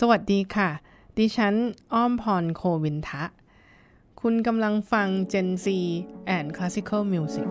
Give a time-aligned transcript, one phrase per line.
[0.00, 0.70] สวัสดีค่ะ
[1.18, 1.54] ดิฉัน
[1.92, 3.24] อ้อมพรโควินทะ
[4.20, 5.66] คุณกำลังฟัง Gen Z
[6.36, 7.48] and Classical Music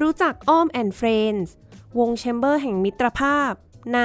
[0.00, 1.52] รู้จัก Om and Friends
[1.98, 3.52] วง chamber แห่งมิตรภาพ
[3.94, 4.00] ใน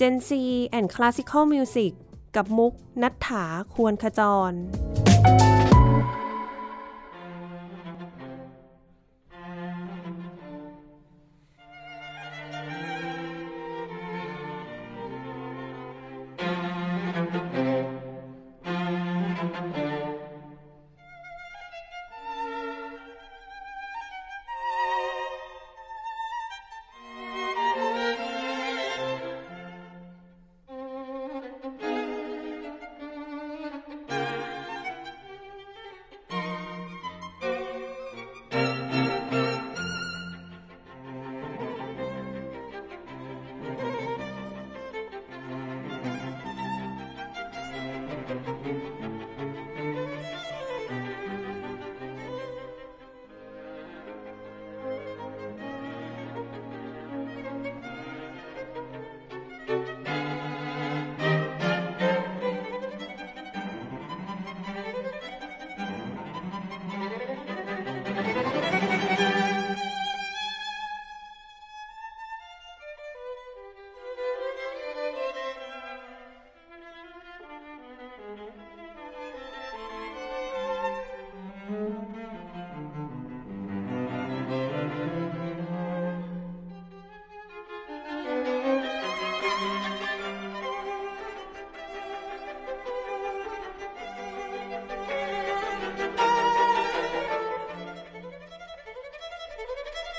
[0.00, 0.30] Gen Z
[0.78, 1.92] and Classical Music
[2.36, 2.72] กับมุก
[3.02, 3.44] นัฐถา
[3.74, 4.52] ควรขจร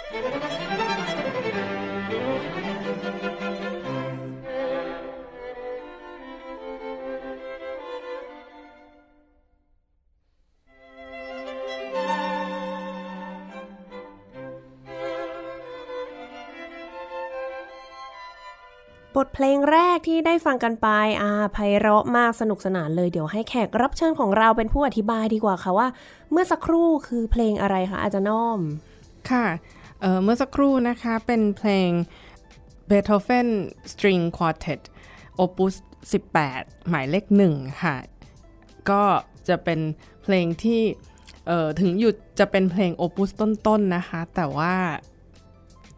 [0.10, 0.16] บท
[19.34, 20.88] เพลงแรกที่ได้ฟังกันไป
[21.22, 25.88] อาไพเราะมากสนุกสนานเลยเดี๋ยวให้แขกรับเชิญของเราเป็นผู้อธิบายดีกว่าค่ะว่า
[26.32, 28.60] เมื่อสักครู่คือเพลงอะไรคะอาจารย์อ้อม
[29.32, 29.46] ค่ะ
[30.02, 31.90] เมื่อสักครู่นะคะเป็นเพลง
[32.90, 33.50] Beethoven
[33.92, 34.82] String Quartet
[35.44, 35.74] Opus
[36.32, 37.96] 18 หมายเลขหนึ่งค่ะ
[38.90, 39.04] ก็
[39.48, 39.80] จะเป็น
[40.24, 40.82] เพลงที่
[41.80, 44.74] ถึงหยุดจะเป็นเพลง opus ต้นๆนะคะ แต่ว่า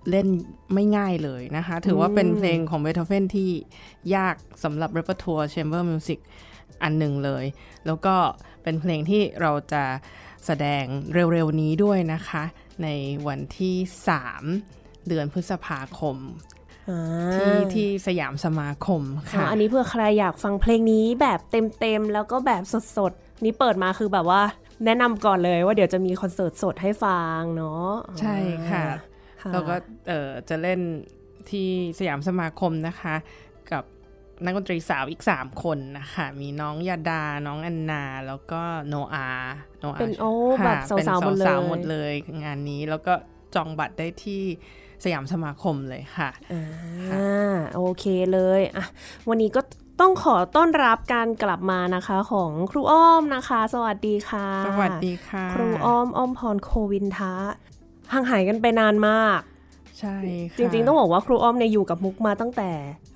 [0.09, 0.27] เล่น
[0.73, 3.49] ไม่ง่ายเลยนะคะ ถือว่าเป็นเพลงของเบโธเฟนที่
[4.15, 6.19] ยากสำหรับเรปเ e อร์แชมเบอร์มิวสิก
[6.83, 7.45] อันหนึ่งเลย
[7.85, 8.15] แล้วก็
[8.63, 9.83] เป็นเพลงที่เราจะ
[10.45, 12.43] แสดงเร็วๆนี้ด้วยนะคะ
[12.83, 12.87] ใน
[13.27, 13.75] วันที่
[14.39, 16.17] 3 เดือนพฤษภาคม
[17.35, 19.01] ที่ที่สยามสมาคม
[19.31, 21.39] ค่ะ อันนี้เพื่อใครอยากฟังเพลงนี้แบบ
[21.79, 22.63] เต็มๆ แล้วก็แบบ
[22.97, 24.41] สดๆ นี่เปิดมาคือแบบว่า
[24.85, 27.89] แนะนำก่อนเลยว่าเดี๋ยวจะมีคอนเสิร์ตสดให้ฟังเนาะ
[28.19, 28.35] ใช่
[28.69, 28.85] ค่ะ
[29.53, 29.75] แล้วก็
[30.49, 30.79] จะเล่น
[31.49, 31.67] ที่
[31.99, 33.50] สยามสมาคมนะคะกับ
[34.43, 39.27] นักดนตรีสาวอีก 3 คนนะคะ มีน้องยาดา น้องอันนา แล้วก็โนอา
[39.79, 40.31] โนอาเป็นโอ้
[40.65, 42.13] แบบสาวๆหมดเลยหมดเลย
[42.43, 43.13] งานนี้แล้วก็
[43.55, 44.43] จองบัตรได้ที่
[45.03, 46.29] สยามสมาคมเลยค่ะ
[47.13, 48.85] อ่าโอเคเลยอะ
[49.29, 49.61] วันนี้ก็
[50.01, 57.33] ต้องขอต้อนรับการกลับมานะคะของครูอ้อมนะคะ สวัสดีค่ะ สวัสดีค่ะ ครูอ้อมอ้อมพรโควินทะ
[58.13, 59.41] ห่างหายกันไปนานมาก
[60.01, 60.17] ใช่
[60.57, 62.71] จริงๆ ต้องบอกว่าครูอ้อมเนี่ยอยู่กับมุกมาตั้งแต่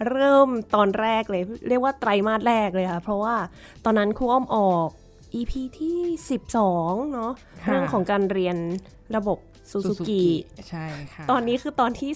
[0.10, 3.36] เริ่มตอนแรกเลย เรียกว่าไตรมาสแรกเลยค่ะ เพราะว่า
[3.86, 4.88] ตอนนั้นครูอ้อมออก
[5.40, 6.00] EP ที่
[6.56, 7.34] 12 เนาะ
[7.66, 8.58] เรื่องของการเรียน
[9.16, 9.40] ระบบ
[9.72, 10.24] ซูซูกิ
[10.70, 12.10] ใช่ค่ะ ตอนนี้คือตอนที่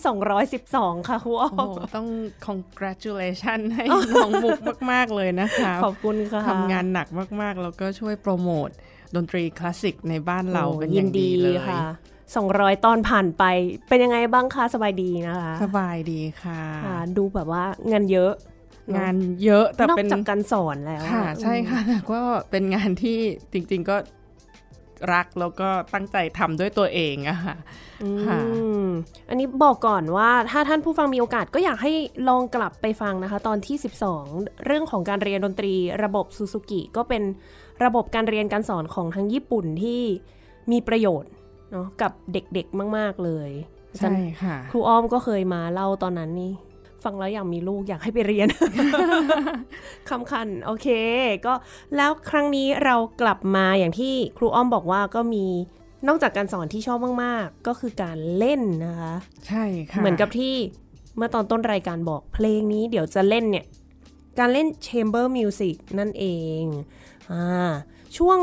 [0.52, 2.08] 212 ค่ะครูอ้อมต้อง
[2.48, 4.60] congratulation ให้น้องมุก
[4.92, 7.08] มาก ๆ เลยนะคะ ขอบคุณค่ะทำงานหนัก
[7.42, 8.70] มาก ๆ แล้วก็ช่วยโปรโมท
[9.16, 11.80] ดนตรีคลาสสิกในบ้านเราเป็นอย่างดีเลยค่ะ
[12.38, 13.44] 200 ตอนผ่านไป
[13.90, 16.62] เป็นยังไงบ้างคะสบายดีนะคะ สบายดีค่ะ
[17.18, 18.34] ดูแบบว่างานเยอะ
[18.98, 21.82] งานเยอะแต่เป็นนอกจากการสอนแล้วค่ะ ใช่ค่ะ
[22.12, 23.18] ก็เป็นงานที่
[23.54, 23.98] จริง ๆก็
[25.14, 27.56] รักแล้วก็ตั้งใจทำด้วยตัวเองอะค่ะ
[29.30, 31.94] อันนี้บอกก่อนว่าถ้าท่านผู้ฟังมีโอกาสก็อยากให้
[32.28, 33.78] ลองกลับไปฟังนะคะ ตอนที่
[34.22, 35.74] 12 เรื่องของการเรียนดนตรี
[36.04, 37.24] ระบบซูซูกิก็เป็น
[37.84, 40.02] ระบบการเรียนการสอนของทั้งญี่ปุ่นที่
[40.72, 41.30] มีประโยชน์
[41.72, 43.50] เนาะกับเด็กๆมาก ๆเลย
[43.98, 46.54] ใช่ค่ะ ครูอ้อมก็เคยมาเล่าตอนนั้นนี่
[47.04, 48.48] ฟังแล้วอยากมีลูกอยากให้ไปเรียน
[50.10, 50.88] คำคันโอเค
[51.46, 51.54] ก็
[51.96, 55.46] แล้วครั้งนี้เรากลับมาอย่างที่ครูอ้อมบอกว่าก็มี
[56.08, 59.14] นอกจากการสอนที่ชอบมากๆ ก็คือการเล่นนะคะ
[59.48, 60.56] ใช่ค่ะเหมือนกับที่
[61.16, 63.66] เมื่อตอนต้นรายการบอกเพลงนี้เดี๋ยวจะเล่นเนี่ย
[64.40, 66.26] การเล่น chamber music นั่นเอ
[66.62, 66.64] ง
[67.32, 67.72] อ่า
[68.18, 68.40] ช่วง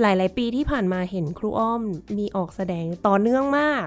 [0.00, 1.82] หลาย ๆ ปีที่ผ่านมาเห็นครูอ้อม
[2.18, 3.86] มีออกแสดงต่อเนื่องมาก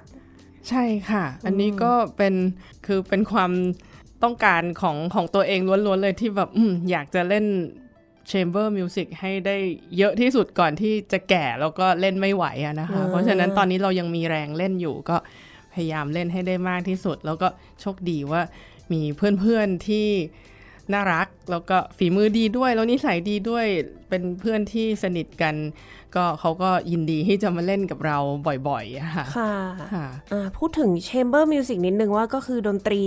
[0.70, 2.34] ใช่ค่ะ อันนี้ก็เป็น
[2.86, 3.52] คือเป็นความ
[4.24, 6.60] ต้องการของของตัวเองล้วน ๆ เลยที่แบบอ
[6.92, 7.46] อยากจะเล่น
[8.32, 9.58] chamber music ให้ได้
[9.98, 15.18] เยอะที่สุดก่อนที่จะแก่แล้วก็เล่นไม่ไหวอะนะคะ เพราะฉะนั้นตอนนี้เรายังมีแรงเล่นอยู่ก็
[15.74, 17.48] พยายามเล่นให้ได้มากที่สุด แล้วก็
[17.82, 18.42] โชคดีว่า
[18.94, 19.02] มี
[19.40, 20.08] เพื่อน ๆ ที่
[20.94, 23.66] น่ารัก แล้วก็ฝีมือดีด้วย แล้วนิสัยดีด้วย
[24.10, 25.56] เป็นเพื่อนที่สนิทกัน
[26.16, 28.18] ก็เขาก็ยินดีที่จะมาเล่นกับเรา
[28.68, 29.54] บ่อยๆค่ะค่ะ
[29.94, 33.04] ค่ะอ่าพูดถึง chamber music นิดนึงว่าก็คือดนตรี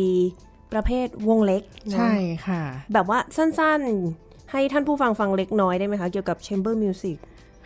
[0.72, 1.62] ประเภทวงเล็ก
[1.93, 2.14] นะใช่
[2.46, 2.62] ค่ะ
[2.93, 7.16] แบบว่าสั้นๆ ให้ท่านผู้ฟังฟังเล็กน้อยได้ไหมคะ เกี่ยวกับ chamber music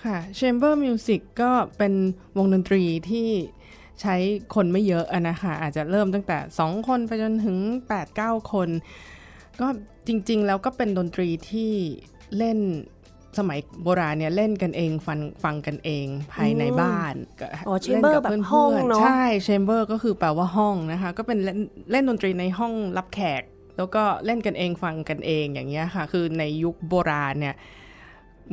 [0.05, 1.95] ค่ะ Chamber Music ก็เป็น
[2.37, 3.29] วงดนตรีที่
[4.01, 4.17] ใช้
[4.55, 7.57] คนไม่เยอะอะนะคะ อาจจะเริ่มตั้งแต่ 2 คนไปจนถึง
[8.05, 8.69] 8-9 คน
[9.61, 9.69] ก็
[10.07, 11.73] จริงๆ แล้วก็เป็นดนตรีที่
[12.39, 12.59] เล่น
[13.39, 21.59] สมัยโบราณเนี่ยเล่นกันเองฟังฟังกันเองภายในบ้านก็อ๋อเล่น chamber กับแบบพื่นๆห้องเนอะใช่ Chamber ก็คือแปลว่าห้องนะคะ ก็เป็นเล่น
[21.91, 23.43] เล่นดนตรีในห้องรับแขก
[23.77, 27.57] แล้วก็เล่นกันเองฟังกันเองอย่างเงี้ยค่ะ คือในยุคโบราณเนี่ย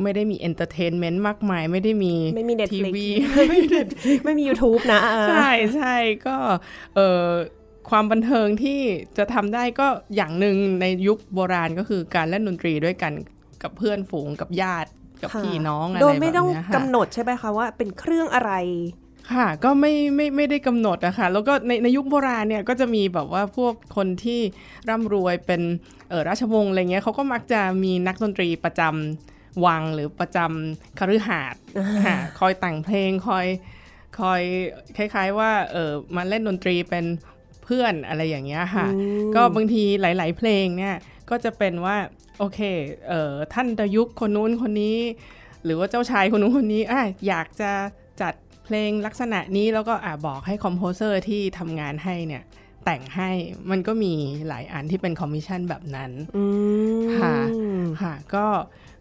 [0.01, 3.07] ไม่ได้มี entertainment มากมาย ไม่ได้มีไม่มีทีวี Netflix
[3.45, 5.95] ไม่มี YouTube นะอ่าใช่ใช่
[6.27, 6.37] ก็
[6.95, 7.25] เออ
[7.89, 8.79] ความบันเทิงที่
[9.17, 13.13] จะทำได้ก็อย่างหนึ่งในยุคโบราณก็คือการเล่นดนตรีด้วยกัน
[13.63, 14.89] กับเพื่อนฝูงกับญาติ
[15.21, 18.51] กับค่ะพี่น้องอะไรโดแบบยเนี้ไม่ต้องยค่ะกำหนดใช่ไหมคะว่าเป็นเครื่องอะไร
[19.33, 24.41] ค่ะก็ไม่ไม่ไม่ได้กำหนดอะค่ะแล้วก็ในในยุคโบราณเนี่ยก็จะมีแบบว่าพวกคนที่
[24.89, 25.61] ร่ำรวยเป็น
[26.09, 31.61] เออราชวงศ์อะไรเงี้ยเขาก็มักจะมีนักดนตรีประจำวังหรือประจำคฤหาสน์
[32.05, 33.45] ค่ะคอยแต่งเพลงคอย
[34.19, 34.41] คอย
[34.97, 37.05] คล้าย ๆ ว่าเออมาเล่นดนตรีเป็น
[37.63, 38.87] เพื่อนอะไรอย่างเงี้ยค่ะ
[39.35, 40.95] ก็บางทีหลาย ๆ เพลงเนี่ย
[41.29, 41.97] ก็จะเป็นว่า
[42.39, 42.59] โอเค
[43.07, 44.97] เออท่านดยุคคนนู้นคนนี้
[45.63, 47.71] หรือว่าเจ้าชายคนนู้นคนนี้อะอยากจะ
[48.21, 48.33] จัด
[48.65, 52.43] เพลงลักษณะนี้แล้วก็อะบอกให้คอมโพเซอร์ที่ทำงานให้เนี่ย
[52.85, 53.29] แต่งให้
[53.69, 54.13] มันก็มี
[54.47, 56.43] หลายอันที่เป็นคอมมิชชั่นแบบนั้นอื
[57.01, 57.35] มค่ะ
[58.01, 58.45] ค่ะก็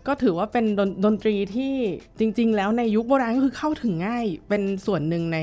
[0.07, 1.75] ก็ถือว่าเป็นดนดนตรีที่
[2.19, 5.39] จริง ๆ แล้วในยุคโบราณก็คือเข้าถึงง่ายเป็นส่วนหนึ่งใน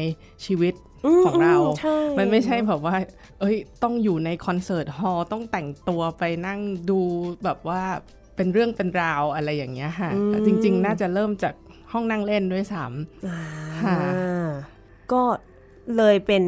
[0.46, 0.89] ชีวิตม
[1.26, 2.96] ของเราใช่มันไม่ใช่แบบว่า
[3.40, 6.60] เอ้ย ต้องอยู่ใน concert hall ต้องแต่งตัวไปนั่ง
[6.90, 7.00] ดู
[7.44, 7.82] แบบว่า
[8.36, 10.12] เป็นเรื่องเป็นราวอะไรอย่างเงี้ยค่ะ
[10.46, 11.54] จริง ๆ น่าจะเริ่มจาก
[11.92, 12.84] ห้องนั่งเล่นด้วยซ้ำ
[13.28, 13.40] อ่า
[13.82, 13.98] ค่ะ
[15.12, 15.24] ก็
[15.98, 16.44] เลยเป็น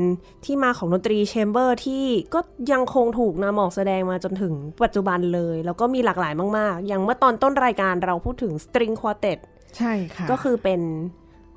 [0.45, 2.39] ที่มาของดนตรีแชมเบอร์ที่ก็
[2.71, 4.53] ยังคงถูกนำออกแสดงมาจนถึง
[4.83, 10.81] ปัจจุบันเลย แล้วก็มีหลากหลายมาก ๆ อย่างเมื่อตอนต้นรายการเราพูดถึงสตริงควอเต็ตำใช่ค่ะ ก็คือเป็น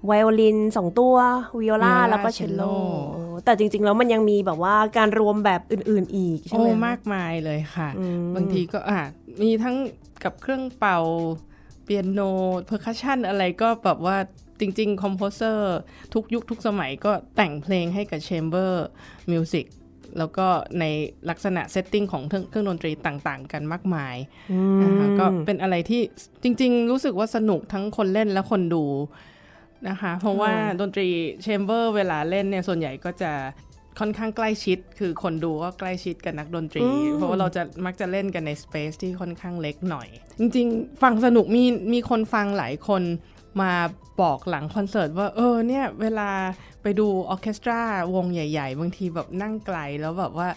[0.07, 1.17] ไวโอลินสองตัว
[1.61, 2.75] วิโอลา Viola แล้วก็เชลโล cello
[3.45, 9.01] แต่จริง ๆ แล้วมันยังมีแบบว่าการรวมแบบอื่น ๆ อีกใช่โอ้ไหมมากมายเลยค่ะอืมบางทีก็อะ
[9.43, 9.77] มีทั้ง
[10.25, 10.99] กับเครื่องเป่า
[11.85, 12.21] เปียโน
[12.67, 14.17] percussion์คัชชันอะไรก็แบบว่า
[14.61, 15.77] จริง ๆ composer
[16.15, 19.67] ทุกยุคทุกสมัยก็แต่งเพลงให้กับ chamber music
[20.19, 20.47] แล้วก็
[20.81, 20.85] ใน
[21.31, 24.17] ลักษณะ setting ของเครื่องเครื่องดนตรีต่าง ๆ กันมากมาย
[24.53, 26.03] อืมนะคะก็เป็นอะไรที่
[26.43, 28.85] จริง ๆ รู้สึกว่าสนุกทั้งคนเล่นและคนดู
[29.89, 31.09] นะคะ เพราะว่าดนตรี
[31.43, 33.33] chamber เวลาเล่นเนี่ยส่วนใหญ่ก็จะ
[34.01, 36.83] ค่อนข้างใกล้ชิด คือคนดูก็ใกล้ชิดกับนักดนตรี
[37.15, 43.03] เพราะว่าเราจะมักจะเล่นกันใน space ที่ค่อนข้างเล็กหน่อย จริง ๆ ฟังสนุกมีมีคนฟังหลายคน
[43.61, 43.73] มา
[44.23, 46.31] บอกหลังคอนเสิร์ตว่า เออเนี่ย เวลา
[46.83, 47.81] ไปดูออร์เคสตรา
[48.15, 50.49] วงใหญ่ ๆ บางทีแบบนั่งไกลแล้วแบบว่า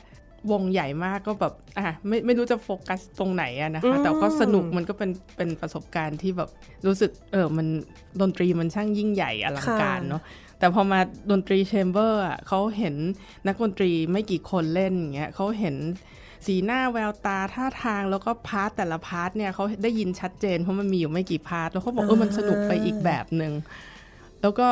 [0.51, 6.49] วงใหญ่มากก็แบบอะไม่ไม่รู้จะโฟกัสตรงไหนอะนะคะ แต่ก็สนุกมันก็เป็นเป็นประสบการณ์ที่แบบ
[6.85, 7.67] รู้สึกเออมัน
[8.21, 10.21] ดนตรีมันช่างยิ่งใหญ่อลังการเนาะ
[10.59, 10.99] แต่พอมา
[11.31, 12.95] ดนตรี chamber อะเขาเห็น
[13.47, 15.75] นักดนตรีไม่กี่คนเล่นอย่างเงี้ยเขาเห็น
[16.45, 23.53] สีหน้าแววตาท่าทางแล้วก็ part แต่ละ part เนี่ยเขาได้ยินชัดเจนเพราะมันมีอยู่ไม่กี่ part แล้วเขาบอกเออมันสนุกไปอีกแบบหนึ่ง
[24.41, 24.67] แล้วก็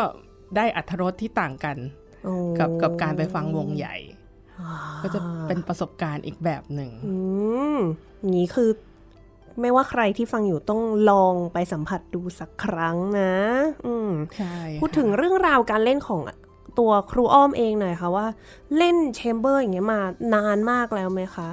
[0.56, 1.78] ได้อรรถรสที่ต่างกัน
[2.26, 4.25] โอ้กับกับการไปฟังวงใหญ่อ่า
[5.04, 7.16] ก็จะเป็นประสบการณ์อีกแบบหนึ่งอื
[7.76, 7.78] ม
[8.20, 8.70] อย่างนี้คือ
[9.62, 13.34] ไม่ว่าใครที่ฟังอยู่ต้องลองไปสัมผัสดูสักครั้งนะ
[13.88, 16.22] อืมใช่พูดถึงเรื่องราวการเล่นของ
[16.80, 18.28] ตัวครูอ้อมเองหน่อยค่ะว่า
[18.78, 20.02] เล่น chamber อย่างเงี้ยมา
[20.36, 21.50] นานมากแล้วไหมคะ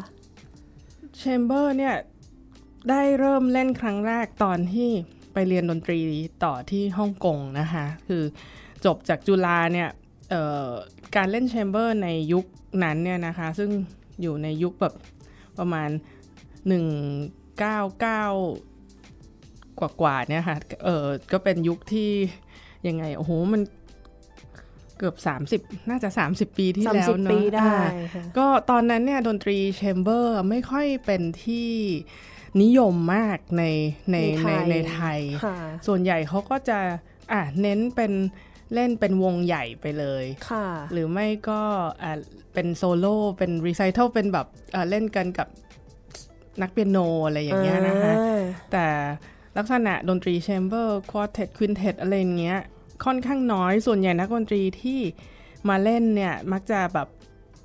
[1.18, 1.94] chamber เนี่ย
[2.90, 4.90] ได้เริ่มเล่นครั้งแรกตอนที่
[5.32, 6.00] ไปเรียนดนตรี
[6.44, 8.23] ต่อที่ฮ่องกงนะคะ คือ
[8.85, 9.88] จบจากจุฬาเนี่ย
[10.30, 10.68] เอ่อ
[11.16, 12.45] การเล่น chamber ในยุค
[12.85, 13.71] นั้นเนี่ยนะคะ ซึ่ง
[14.23, 14.95] อยู่ในยุคแบบ
[15.59, 15.90] ประมาณ
[16.69, 18.00] 199
[19.81, 22.11] กว่ากว่าๆเนี่ยค่ะ เออก็เป็นยุคที่
[22.88, 23.62] ยังไง โอ้โห มัน
[24.99, 25.16] เกือบ
[25.62, 31.69] 30 น่าจะ 30 ปีที่สามแล้วสิบเนปีอะได้อ่าค่ะก็ตอนนั้นเนี่ยดนตรี chamber ไม่ค่อยเป็นที่
[32.62, 33.64] นิยมมากใน
[34.11, 34.16] ใน
[34.47, 36.78] ในในไทยค่ะส่วนใหญ่เขาก็จะ
[37.33, 38.12] อะเน้นเป็น
[38.75, 41.61] เล่นเป็นวงใหญ่ไปเลยค่ะ หรือไม่ก็
[42.02, 42.12] อะ
[42.55, 45.49] เป็นโซโล่เป็น recital เป็นแบบอะเล่นกันกับ
[46.62, 48.87] นักเปียโนอะไรอย่างเงี้ยนะคะอ่าแต่
[49.57, 52.59] ลักษณะดนตรี chamber quartet quintet อะไรอย่างเงี้ย
[53.05, 55.00] ค่อนข้างน้อยส่วนใหญ่นักดนตรีที่
[55.69, 57.09] มาเล่นเนี่ยมักจะแบบ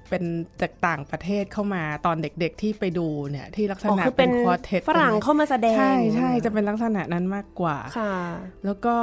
[0.09, 0.23] เป็น
[0.61, 8.13] จากต่างประเทศเข้ามาตอนเด็กๆที่ไปดูเนี่ยที่ลักษณะอ๋อคือเป็เป็น quartet ฝรั่งเข้ามาแสดง ใช่ใช่จะเป็นลักษณะนั้นมากกว่าค่ะ
[8.65, 8.95] แล้วก็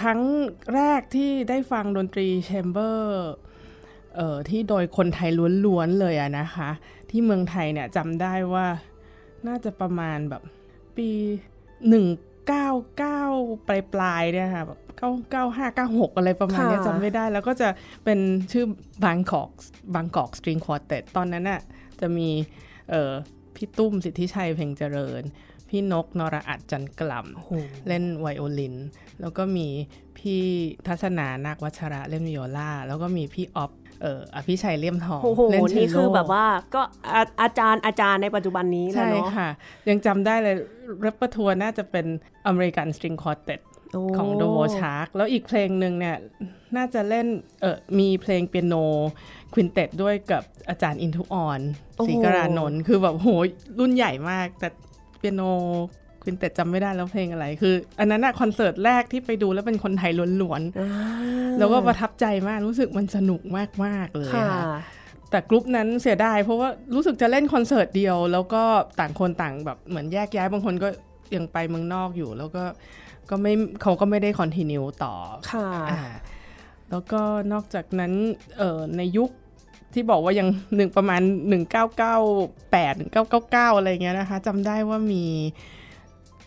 [0.00, 0.20] ครั้ง
[0.74, 3.32] แรกที่ได้ฟังดนตรี chamber
[4.16, 5.30] เอ่อที่โดยคนไทย
[5.64, 6.70] ล้วนๆเลยอะนะคะ
[7.10, 8.66] ที่เมืองไทยเนี่ยจำได้ว่า
[9.46, 10.42] น่าจะประมาณแบบ
[10.96, 11.10] ปี
[12.18, 14.80] 199 ปลายปลายๆเนี่ยค่ะแบบ
[15.32, 17.68] 995 96 อะไรประมาณเนี้ยค่ะจำไม่ได้แล้วก็จะ
[18.04, 18.18] เป็น
[18.52, 18.66] ชื่อ
[19.04, 19.50] บางกอก
[19.94, 21.60] บางกอกสตริงควอเตตตอนนั้นน่ะ
[22.00, 22.28] จะมี
[22.90, 23.12] เอ่อ
[23.56, 25.22] พี่ตุ้มสิทธิชัยเพ่งเจริญ
[25.72, 27.50] พี่นกนรอัดจันกล่ำโอ้โห
[27.88, 28.74] เล่นไวโอลิน
[29.20, 29.68] แล้วก็มี
[30.18, 30.42] พี่
[30.86, 33.70] ทัศนานาควัชระเล่นวิโอลาแล้วก็มีพี่ออฟ
[34.02, 36.82] เอ่ออภิชัยเลี่ยมทองโอ้โหเล่นเชลโลนี่คือแบบว่าก็
[37.14, 39.50] อาอาจารย์อาจารย์ในปัจจุบันนี้แล้วใช่เนาะค่ะ
[39.88, 40.56] ยังจำได้เลย
[41.04, 42.06] repertoire น่าจะเป็น
[42.46, 43.50] อเมริกันสตริงค u ร์เต
[43.92, 46.16] โของโดโวชาร์กแล้วอีกเพลงหนึ่งเนี่ย
[46.76, 47.26] น่าจะเล่น
[47.60, 48.74] เออมีเพลง piano
[49.54, 51.60] quintet ด้วยกับอาจารย์อินทุอร
[51.96, 53.28] โอ้โหศรีกรานนท์คือแบบโห
[53.78, 54.68] รุ่นใหญ่มากแต่
[55.22, 55.42] piano
[56.22, 60.28] quintet จำไม่ได้แล้วเพลงอะไร คือ อันนั้นอะคอนเสิร์ตแรกที่ไปดูแล้วเป็นคนไทยล้ว
[60.60, 63.42] นอ่าๆแล้วก็ประทับใจมากรู้สึกมันสนุก
[63.84, 64.62] มากๆเลยค่ะค่ะ
[65.30, 68.62] แต่กรุ๊ปนั้นเสียดายเพราะว่ารู้สึกจะเล่นคอนเสิร์ตเดียว แล้วก็
[69.00, 70.88] ต่างคนต่างแบบเหมือนแยกย้ายบางคนก็
[71.34, 72.64] ยังไปเมืองนอกอยู่ แล้วก็
[73.30, 73.52] ก็ไม่
[73.82, 75.14] เขาก็ไม่ได้ continue ต่อ
[75.52, 76.00] ค่ะอ่า
[76.90, 77.20] แล้วก็
[77.52, 78.12] นอกจากนั้น
[78.58, 79.30] เออในยุค
[79.94, 81.22] ที่บอกว่ายังหนึ่งประมาณ
[82.00, 85.24] 1998 1999 อะไรเงี้ยนะคะจำได้ว่ามี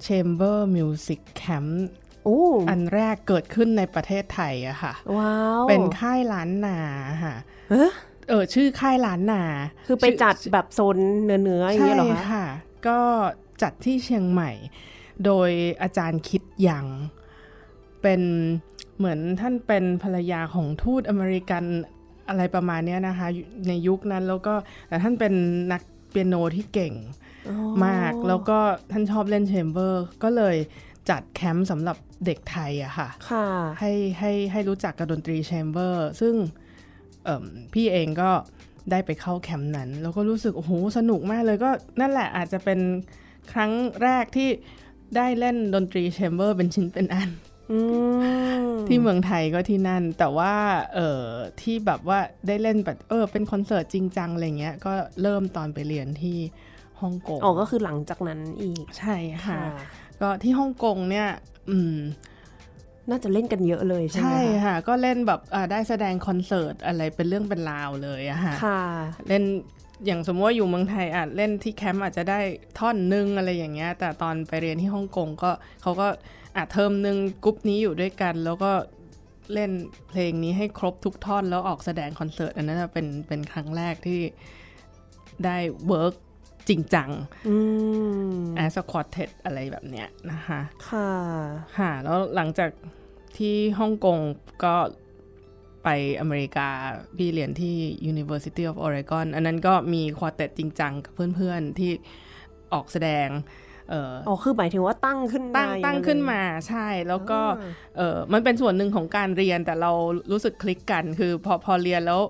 [0.05, 1.71] Chamber Music Camp
[2.23, 6.79] โอ้อันแรกเกิดขึ้นในประเทศไทยอะค่ะ ว้าว เป็นค่ายล้านนา
[7.23, 7.35] ค่ะ
[7.69, 7.91] เอ๊ะ
[8.29, 9.43] เออชื่อค่ายล้านนา
[9.87, 12.45] คือไปจัดแบบโซนเนื้อเนื้อๆอย่างใช่เงี้ยเหรอคะค่ะ
[12.87, 12.99] ก็
[13.61, 14.51] จัดที่เชียงใหม่
[15.25, 15.49] โดย
[15.81, 16.85] อาจารย์คิดยัง
[18.01, 18.21] เป็น
[18.97, 21.63] เหมือนท่านเป็นภรรยาของทูตอเมริกัน
[22.29, 24.53] อะไรประมาณเนี้ยนะคะอยู่ในยุคนั้นแล้วก็
[24.87, 25.33] แต่ท่านเป็น
[25.71, 26.93] นักเปียโนที่เก่ง
[27.49, 27.55] อ๋อ
[27.85, 28.57] มาก แล้วก็
[28.91, 30.55] ท่านชอบเล่น chamber ก็เลย
[31.09, 33.47] จัดแคมป์สำหรับเด็กไทยอะค่ะค่ะ
[33.79, 36.33] ให้ให้ให้รู้จักกับดนตรี chamber ซึ่ง
[37.23, 38.31] เอิ่มพี่เองก็
[38.91, 42.79] ได้ไปเข้าแคมป์นั้น แล้วก็รู้สึก โอ้โห สนุกมากเลยก็นั่นแหละอาจจะเป็น
[43.51, 43.71] ครั้ง
[44.03, 44.49] แรกที่
[45.15, 47.35] ได้เล่นดนตรี chamber เป็นชิ้นเป็นอันอืม
[48.87, 50.53] ที่เมืองไทยก็ที่นั่น แต่ว่า
[50.95, 51.21] เออ
[51.61, 56.37] ที่แบบว่าได้เล่นแบบเออเป็นคอนเสิร์ตจริงจังอะไรเงี้ยก็เริ่มตอนไปเรียนที่
[57.01, 59.63] ฮ่องกงอ๋อก็คือหลังจากนั้นอีกใช่ค่ะค่ะ
[60.21, 61.27] ก็ที่ฮ่องกงเนี่ย
[61.69, 61.97] อืม
[63.09, 68.81] น่าจะเล่นกันเยอะเลยใช่ไหมใช่คะค่ะ ก็เล่นแบบอ่าได้แสดงคอนเสิร์ตอะไรเป็นเรื่องเป็นราวเลยอะค่ะค่ะ
[69.27, 69.43] เล่น
[70.05, 72.39] อย่างสมมติว่าอยู่เมืองไทยอะเล่นที่แคมป์อาจจะได้
[72.79, 76.07] ท่อนหนึงอะไรอย่างเงี้ย แต่ตอนไปเรียนที่ฮ่องกงก็เขาก็
[76.55, 78.71] อะเทอมหนึ่งกรุ๊ปนี้อยู่ด้วยกัน แล้วก็
[79.53, 79.71] เล่น
[80.09, 84.19] เพลงนี้ให้ครบทุกท่อน แล้วออกแสดงคอนเสิร์ตอันนั้นนะเป็นเป็นครั้งแรกที่
[85.45, 85.57] ได้
[85.87, 86.13] work
[86.69, 87.09] จริงจัง
[87.47, 87.55] อื
[88.29, 90.59] ม as quartet อะไรแบบเนี้ยนะคะ
[90.89, 91.11] ค่ะ
[91.77, 92.69] ค่ะ แล้วหลังจาก
[93.37, 94.17] ที่ฮ่องกง
[94.63, 94.75] ก็
[95.83, 96.69] ไปอเมริกา
[97.17, 97.75] พี่เรียนที่
[98.11, 101.91] University of Oregon อันนั้นก็มี quartet จริงจังกับเพื่อนๆที่
[102.73, 103.27] ออกแสดง
[103.64, 109.91] เอ่ออ๋อคือหมายถึงว่าตั้งขึ้นมาตั้งอย่ตั้งเลยขึ้นมาใช่แล้วก็อ่าเออมันเป็นส่วนหนึ่งของการเรียนแต่เรา
[110.31, 112.21] รู้สึกคลิกกัน คือพอพอเรียนแล้ว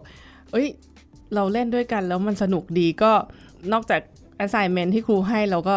[0.52, 0.68] เอ้ย
[1.36, 3.12] เราเล่นด้วยกันแล้วมันสนุกดีก็
[3.74, 4.02] นอกจาก
[4.44, 5.76] assignment ที่ครูให้เราก็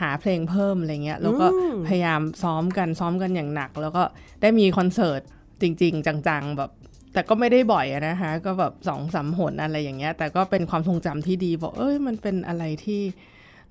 [0.00, 4.02] หาเพลงเพิ่มอะไรเงี้ยแล้วก็อืมพยายามซ้อมกันซ้อมกันอย่างหนัก แล้วก็
[4.42, 5.20] ได้มีคอนเสิร์ต
[5.62, 6.70] จริง ๆ จังๆแบบ
[7.12, 13.02] แต่ก็ไม่ได้บ่อยอะนะคะก็แบบสองสามหนอะไรอย่างเงี้ย แต่ก็เป็นความทรงจำที่ดีบอกเอ้ยมันเป็นอะไรที่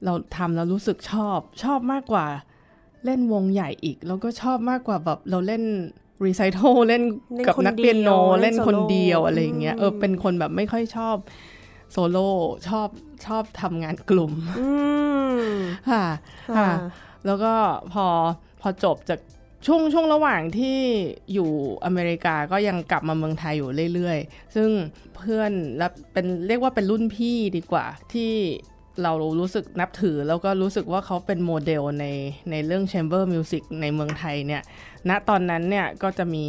[0.06, 2.26] เราทำแล้วรู้สึกชอบ ชอบมากกว่า
[3.06, 5.64] เล่นวงใหญ่อีก แล้วก็ชอบมากกว่าแบบเราเล่น
[6.26, 7.04] recital เล่น
[7.48, 8.10] กับนักเปียโน
[8.42, 11.16] เล่นคนเดียวอะไรอย่างเงี้ยเออเป็นคนแบบไม่ค่อยชอบ
[11.92, 12.30] โซโล่
[12.68, 12.90] ชอบ
[13.26, 14.70] ชอบทำงานกลุ่มอื
[15.38, 15.40] ม
[15.90, 16.06] ค่ะ
[16.58, 16.70] ค่ะ
[17.26, 17.54] แล้วก็
[17.94, 18.06] พอ
[18.62, 19.20] พอจบจาก
[19.66, 20.78] ช่วงช่วงระหว่างที่
[21.34, 21.50] อยู่
[21.86, 24.70] อเมริกาก็ยังกลับมาเมืองไทยอยู่เรื่อยๆ ซึ่ง
[25.16, 28.34] เพื่อนและเป็นเรียกว่าเป็นรุ่นพี่ดีกว่าที่
[29.04, 32.06] เรารู้สึกนับถือแล้วก็รู้สึกว่าเขาเป็นโมเดลใน
[32.52, 34.62] ในเรื่อง Chamber Music ในเมืองไทยเนี่ย
[35.10, 36.46] ณ ตอนนั้นเนี่ยก็จะมี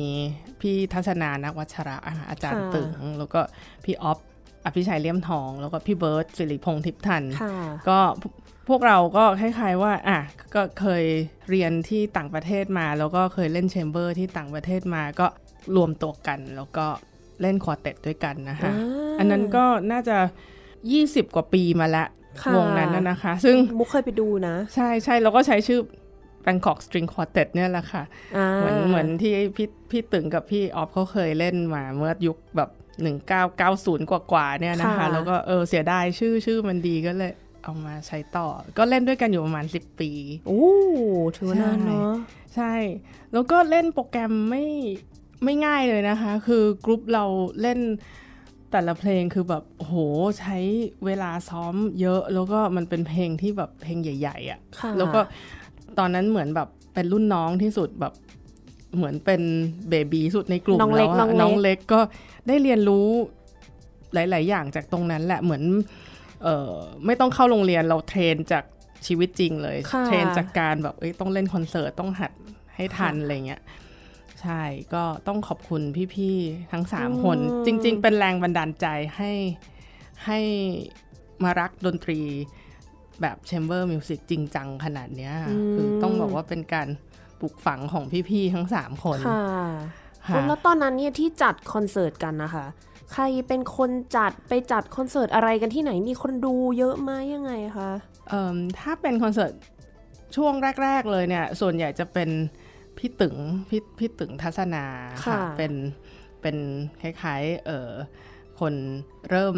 [0.60, 3.40] พี่ทัศนานาควัชระอะอาจารย์ค่ะตึง แล้วก็
[3.84, 4.18] พี่ออฟ
[4.66, 7.54] อภิชัยเลี่ยมทอง แล้วก็พี่เบิร์ตศิริพงษ์ทิพย์ธัญค่ะ
[7.88, 8.30] ก็พว
[8.70, 10.18] พวกเราก็คล้ายๆว่าอะ
[10.54, 11.04] ก็เคย
[11.50, 15.26] เรียนที่ต่างประเทศมา แล้วก็เคยเล่น chamber ที่ต่างประเทศมาก็
[15.76, 16.86] รวมตัวกัน แล้วก็
[17.42, 20.16] เล่นควอเต็ตด้วยกันนะคะอ่าอันนั้นก็น่าจะ
[20.76, 22.19] 20 กว่าปีมาละค่ะ
[22.56, 25.80] วงนั้นน่ะนะคะ ซึ่งมุกเคยไปดูนะ ใช่ใช่เราก็ใช้ชื่อ
[26.46, 28.02] Bangkok String Quartet เนี่ยแหละค่ะ
[28.36, 32.70] อ่าเหมือนเหมือนที่พี่พี่ตึงกับพี่ออฟเขาเคยเล่นมาเมื่อยุคแบบ
[33.40, 37.32] 1990กว่าๆเนี่ยนะคะ แล้วก็เออเสียดายชื่อชื่อมันดีก็เลย
[37.64, 40.10] เอามาใช้ต่อ ก็เล่นด้วยกันอยู่ประมาณ10ปี
[40.46, 40.64] โอ้
[41.36, 42.12] ถือว่านานเนาะ
[42.54, 42.72] ใช่
[43.32, 44.64] แล้วก็เล่นโปรแกรมไม่
[45.44, 47.24] ไม่ง่ายเลยนะคะ คือกรุ๊ปเรา
[47.62, 47.78] เล่น
[48.72, 49.94] แต่ละเพลงคือแบบโอ้โห
[50.40, 50.56] ใช้
[51.04, 55.20] เวลาซ้อมเยอะ แล้วก็มันเป็นเพลงที่แบบเพลงใหญ่ ๆอะ่ะค่ะ แล้วก็
[55.98, 58.12] ตอนนั้นเหมือนแบบเป็นรุ่นน้องที่สุดแบบ
[58.96, 59.42] เหมือนเป็น
[59.90, 62.00] เบบีสุดในกลุ่มน้องเล็แล้กวอะน้องเล็กน้องเล็กก็
[62.46, 63.08] ได้เรียนรู้
[64.14, 65.62] หลาย ๆ อย่างจากตรงนั้นแหละเหมือน
[66.42, 66.72] เออ
[67.06, 68.64] ไม่ต้องเข้าโรงเรียนเรา train จาก
[69.06, 72.32] ชีวิตจริงเลยค่ะ train จากการแบบเอ้ยต้องเล่นคอนเสิร์ตต้องหัด
[72.76, 73.60] ให้ทันอะไรเงี้ย
[74.42, 74.62] ใช่
[74.94, 75.82] ก็ต้องขอบคุณ
[76.14, 79.32] พี่ๆทั้งสามคน จริง ๆ เป็นแรงบันดาลใจให้
[80.26, 80.38] ให้
[81.44, 82.20] มารักดนตรี
[83.20, 86.88] แบบ chamber music จริงจังขนาดเนี้ยค่ะคือต้องบอกว่าเป็นการ
[87.40, 89.44] ปลูกฝังของพี่ๆทั้งสามคนค่ะ
[90.28, 92.66] ค่ะ แล้วตอนนั้นเนี่ยที่จัดคอนเสิร์ตกันนะคะ
[93.12, 97.90] ใครเป็นคนจัดไปจัดคอนเสิร์ตอะไรกันที่ไหนมีคนดูเยอะไหมยังไงคะ
[98.28, 99.52] เอิ่มถ้าเป็นคอนเสิร์ต
[100.36, 102.28] ช่วงแรก ๆ เลยเนี่ย ส่วนใหญ่จะเป็น
[103.00, 103.36] พี่ตึง
[103.68, 104.84] พี่พี่ตึงทัศนา
[105.24, 105.72] ค่ะ เป็น
[106.42, 106.56] เป็น
[107.00, 107.90] คล้ายๆเออ
[108.60, 108.74] คน
[109.30, 109.54] เริ่ม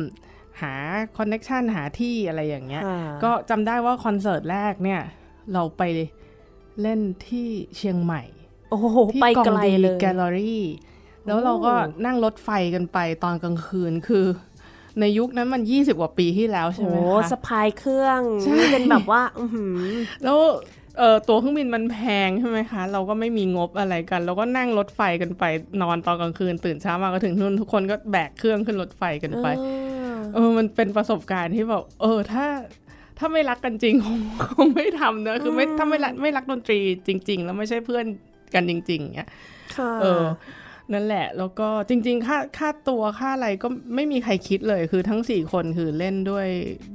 [0.61, 0.75] หา
[1.17, 5.03] connection หาที่อะไรอย่างเงี้ยค่ะก็จำได้ว่าคอนเสิร์ตแรกเนี่ย
[5.53, 5.83] เราไป
[6.83, 8.23] เล่นที่เชียงใหม่
[8.71, 10.65] โอ้โหที่ไปกองไกลดีเลยแกลเลอรี่
[11.27, 11.73] แล้วโอ้เราก็
[12.05, 14.27] นั่งรถไฟกันไปตอนกลางคืนคือ
[15.01, 19.77] ในยุคนั้นมัน 20 กว่าปีที่แล้วใช่โอ้ไหมโหคะสะพายเครื่องใช่นี่เป็นแบบว่าอือหือ
[20.25, 20.39] แล้ว
[20.99, 25.45] เอ่อตัวเครื่องบินมันแพงใช่ไหมคะ เราก็ไม่มีงบอะไรกัน เราก็นั่งรถไฟกันไป
[25.83, 29.47] นอนตอนกลางคืน ตื่นเช้ามาก็ถึงนู่นทุกคนก็แบกเครื่องขึ้นรถไฟกันไป
[30.35, 32.47] เออ มันเป็นประสบการณ์ที่แบบเออถ้า
[33.19, 34.19] ถ้าไม่รักกันจริงคง
[34.57, 38.05] คงไม่ทำเนอะคือไม่ถ้าไม่รักไม่รักดนตรีจริง ๆ แล้วไม่ใช่เพื่อน
[38.55, 39.31] กันจริงๆเนี้ย
[39.77, 40.25] ค่ะเออ
[40.93, 46.49] นั่นแหละ แล้วก็จริง ๆ ค่าค่าตัวค่าอะไรก็ไม่มีใครคิดเลยคือทั้งสี่คนคือเล่นด้วย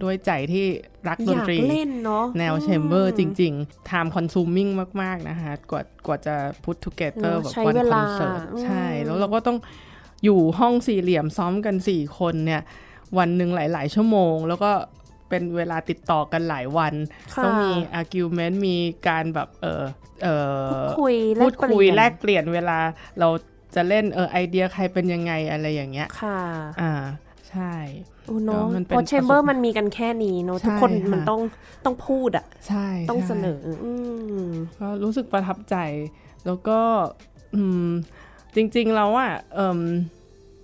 [0.03, 0.65] ด้วยใจที่
[1.07, 4.71] รักดอนยากตรีเล่นเนาะแนวแชมเบอร์จริงๆ time consuming
[5.01, 9.57] มาก ๆ นะคะกว่ากว่าจะ put together เนอะแบบใช้วันเวคลาอนเสิร์ตอืมใช่ แล้วเราก็ต้อง
[10.23, 12.61] อยู่ห้องสี่เหลี่ยมซ้อมกันสี่คนเนี่ย
[13.17, 14.71] วันหนึ่งหลาย ๆ ชั่วโมง แล้วก็
[15.29, 16.93] เป็นเวลาติดต่อกันหลายวัน
[17.35, 19.83] ค่ะต้องมี argument มีการแบบเออ
[20.23, 20.27] เอ
[20.79, 22.77] อคุยแลพูกดเปคุยลี่ยนแลกเปลี่ยนเวลา
[23.19, 23.29] เรา
[23.77, 26.39] จะเล่นเออไอเดียใครเป็นยังไงอะไรอย่างเงี้ย ค่ะ
[26.81, 26.93] อ่า
[27.49, 27.73] ใช่
[28.25, 31.41] โอ้เนาะเนอะมันเป็นเพราะแชมเบอประร์สบมันมีกันแค่นี้เนาะใช่ทุกคนค่ะมันต้อง
[31.85, 33.91] ต้องพูดอะใช่ต้องใช่เสนออื
[34.43, 34.47] ม
[34.79, 35.75] ก็รู้สึกประทับใจ
[36.45, 36.79] แล้วก็
[37.55, 37.87] อืม
[38.55, 39.79] จริง ๆ แล้วอะเอม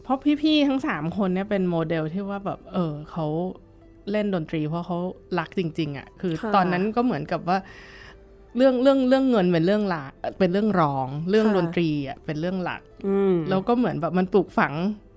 [0.04, 3.26] เพราะพี่ ๆ ทั้งสามคนเนี่ยเป็นโมเดลที่ว่าแบบ เออเขา
[4.12, 4.98] เล่นดนตรีเพราะเขา
[5.40, 7.58] รักจริง ๆอะคือค่ะตอนนั้นก็เหมือนกับว่า
[8.58, 12.93] เรื่องเรื่องเรื่องเงินเป็นเรื่องหลักเป็นเรื่องรอง เรื่องค่ะดนตรีอะเป็นเรื่องหลักอืม
[13.50, 14.74] แล้วก็เหมือนแบบมันปลูกฝัง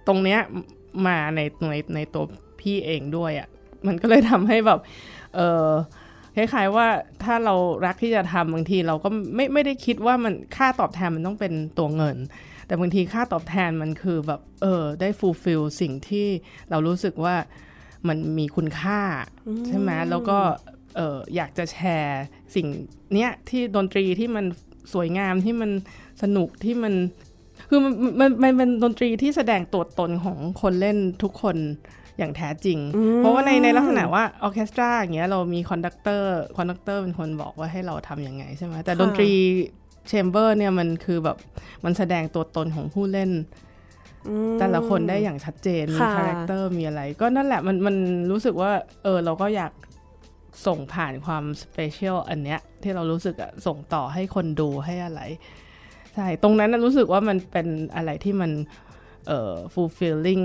[0.06, 0.40] ตรงเนี้ย
[1.06, 2.24] มาในในในตัว
[2.60, 3.48] พี่เองด้วยอะ่ะ
[3.86, 4.80] มันก็เลยทำให้แบบ
[5.36, 5.68] เออ
[6.36, 6.86] คล้ายๆว่า
[7.24, 7.54] ถ้าเรา
[7.86, 12.16] รักที่จะทำบางทีเราก็ไม่ไม่ได้คิดว่ามันค่าตอบแทนมันต้องเป็นตัวเงิน
[12.66, 16.26] แต่บางทีค่าตอบแทนมันคือแบบ เออ ได้ fulfill สิ่งที่
[16.70, 17.36] เรารู้สึกว่า
[18.08, 19.00] มันมีคุณค่า
[19.66, 20.38] ใช่ไหมแล้วก็
[20.96, 22.22] เอออยากจะแชร์
[22.54, 22.66] สิ่ง
[23.14, 24.44] เนี้ยที่ดนตรีที่มัน
[24.92, 25.70] สวยงามที่มัน
[26.22, 26.94] สนุกที่มัน
[27.68, 31.56] คือมันมันมันเป็นดนตรีที่แสดงตัวตนของคนเล่นทุกคน
[32.18, 32.78] อย่างแท้จริง
[33.18, 39.30] เพราะว่าในในลักษณะว่าออร์เคสตราอย่างเงี้ยเรามี conductor conductor เป็นคนบอกว่าให้เราทำยังไงใช่ไหมแต่ค่ะดนตรี
[40.08, 41.36] chamber เนี่ยมันคือแบบ
[41.84, 43.30] มันแสดงตัวตนของผู้เล่น
[44.28, 47.96] อืมแต่ละคนได้อย่างชัดเจน มีค่ะ character มีอะไร ก็นั่นแหละมันมัน
[48.30, 49.72] รู้สึกว่า เออเราก็อยาก
[50.66, 55.20] ส่งผ่านความ special อันเนี้ยที่เรารู้สึกอะส่งต่อให้คนดูให้อะไร
[56.16, 58.50] ใช่ ตรงนั้นน่ะรู้สึกว่ามันเป็นอะไรที่มัน
[59.26, 60.44] เอ่อ fulfilling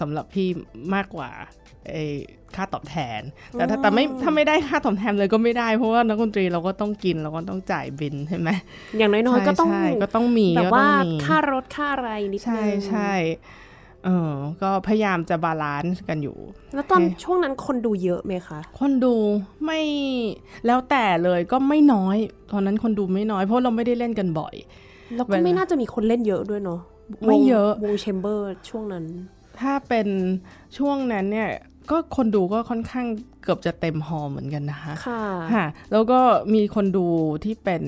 [0.00, 0.48] สำหรับพี่
[0.94, 1.30] มากกว่า
[1.90, 2.04] ไอ้
[2.56, 3.20] ค่าตอบแทน
[3.52, 8.48] แต่ถ้าแต่ไม่ถ้าไม่ได้ค่าตอบแทนเลยก็ไม่ได้เพราะว่านักดนตรีเราก็ต้องกินเราก็ต้องจ่ายบิลใช่ไหม
[8.98, 13.12] อย่างน้อยๆก็ต้องใช่ใช่ก็ต้องมีแบบก็ว่าต้องมีค่ารถค่าอะไรนิดนึงใช่ใช่
[14.04, 16.38] เออก็พยายามจะ balance กันอยู่
[16.74, 19.14] แล้วตอนให้ช่วงนั้นคนดูเยอะไหมคะ คนดู
[19.64, 19.80] ไม่
[20.66, 22.16] แล้วแต่เลยก็ไม่น้อย
[22.52, 24.54] ตอนนั้นคนดูไม่น้อยเพราะเราไม่ได้เล่นกันบ่อย
[25.16, 26.80] แล้วเวก็ลาไม่น่าจะมีคนเล่นเยอะด้วยเนาะ
[27.26, 29.04] ไม่เยอะวงแชมเบอร์ช่วงนั้น
[29.60, 30.08] ถ้าเป็น
[30.78, 31.50] ช่วงนั้นเนี่ย
[31.90, 33.06] ก็คนดูก็ค่อนข้าง
[33.42, 35.22] เกือบจะเต็มฮอลล์เหมือนกันนะคะค่ะ
[35.54, 36.20] ค่ะ แล้วก็
[36.54, 37.06] มีคนดู
[37.44, 37.82] ที่เป็น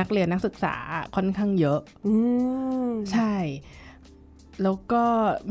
[0.00, 0.74] นักเรียนนักศึกษา
[1.16, 2.14] ค่อนข้างเยอะ อื
[2.88, 3.34] มใช่
[4.62, 5.04] แล้วก็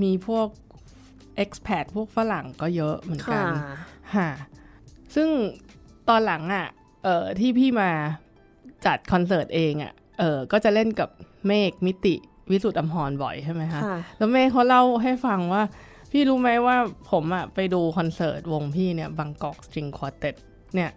[0.03, 0.47] มีพวก
[1.43, 3.47] expat พวกฝรั่งก็เยอะเหมือนกัค่ะน
[4.15, 4.29] ค่ะ
[5.15, 5.29] ซึ่ง
[6.09, 6.67] ตอนหลังอะ่ะ
[7.03, 7.89] เออที่พี่มา
[8.85, 11.09] จัดคอนเสิร์ตเองอะ่ะ เออก็จะเล่นกับ
[11.47, 12.15] เมฆมิติ
[12.51, 15.63] วิสุทธิ์อัมพรบ่อยใช่ไหมคะค่ะแล้วเมฆเขาเล่าให้ฟังว่า
[16.11, 16.77] พี่รู้ไหมว่า
[17.11, 20.35] ผมอะไปดูคอนเสิร์ตวงพี่เนี่ย Bangkok String Quartet
[20.75, 20.91] เนี่ย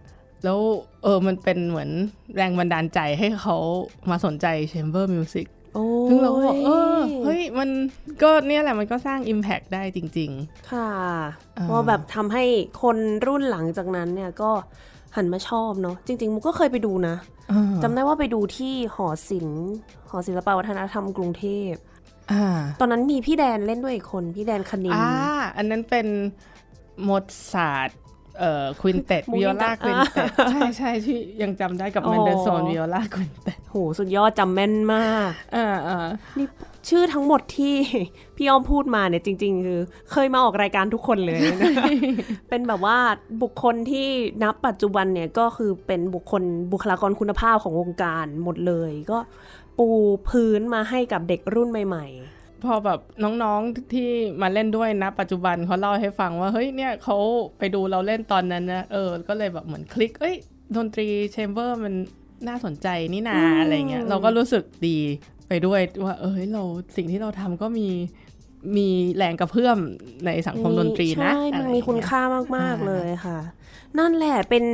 [0.45, 0.59] แล้ว
[1.03, 1.91] เออมันเป็นเหมือน
[2.37, 3.57] แรงบันดาลใจให้เขา
[4.11, 7.71] มาสนใจ chamber musicโอ้ซึ่งเราก็บอกเออเฮ้ยมัน
[8.23, 10.31] ก็เนี่ยแหละมันก็สร้าง Impact ได้จริง
[10.73, 10.91] ค่ะ
[11.57, 12.45] อ่าว่าแบบทำให้
[12.83, 14.51] คนรุ่นหลังจากนั้นเนี่ยก็
[15.17, 19.67] หันมาชอบเนาะจริง ๆ มุกก็เคยไปดูนะๆอ่าจำได้ว่าไปดูที่หอศิลป์
[20.11, 21.73] หอศิลปวัฒนธรรมกรุงเทพ
[22.33, 22.45] อ่า
[22.81, 25.11] ตอนนั้นมีพี่แดนเล่นด้วยอีกคน พี่แดนคณินอ่า
[25.57, 26.07] อันนั้นเป็น
[27.03, 27.91] Mozart
[28.39, 36.07] เอ่อ quintet มุกยังจำ viola quintet ใช่ใช่ที่ยังจำได้กับอ๋อ Mendelssohn viola quintet โหสุดยอดจำแม่นมากอ่าอ่า
[36.39, 36.47] นี่
[36.89, 37.75] ชื่อทั้งหมดที่
[38.37, 39.81] พี่อ้อมพูดมาเนี่ยจริง ๆ คือ
[40.13, 41.73] เคยมาออกรายการทุกคนเลยนะ
[42.49, 42.99] เป็นแบบว่า
[43.43, 44.09] บุคคลที่
[44.43, 49.19] นับปัจจุบันเนี่ยก็คือเป็นบุคคลบุคลากรคุณภาพของวงการหมดเลย ก็
[49.79, 49.89] ปู
[50.29, 52.07] พื้นมาให้กับเด็กรุ่นใหม่
[52.65, 54.11] พอแบบน้องๆที่
[54.43, 57.17] มาเล่นด้วยนะ ปัจจุบันเขาเล่าให้ฟังว่าเฮ้ยเนี่ยเขา
[57.59, 60.37] ไปดูเราเล่นตอนนั้นนะเออ ก็เลยแบบเหมือนคลิก เอ้ย
[60.77, 61.95] ดนตรีแชมเบอร์มัน
[62.49, 64.99] น่าสนใจนี่นาอืมอะไรเงี้ยเราก็รู้สึกดี
[65.49, 66.63] ไปด้วยว่า เอ้ยเรา
[66.97, 67.89] สิ่งที่เราทำก็มี
[68.77, 69.79] มีแรงกระเพื่อม
[70.27, 73.39] ในสังๆคมดนตรีนะใช่อะมันไรมีคุณเงี้ยค่ามากอ่าๆเลยค่ะ
[73.99, 74.65] นั่นแหละเป็น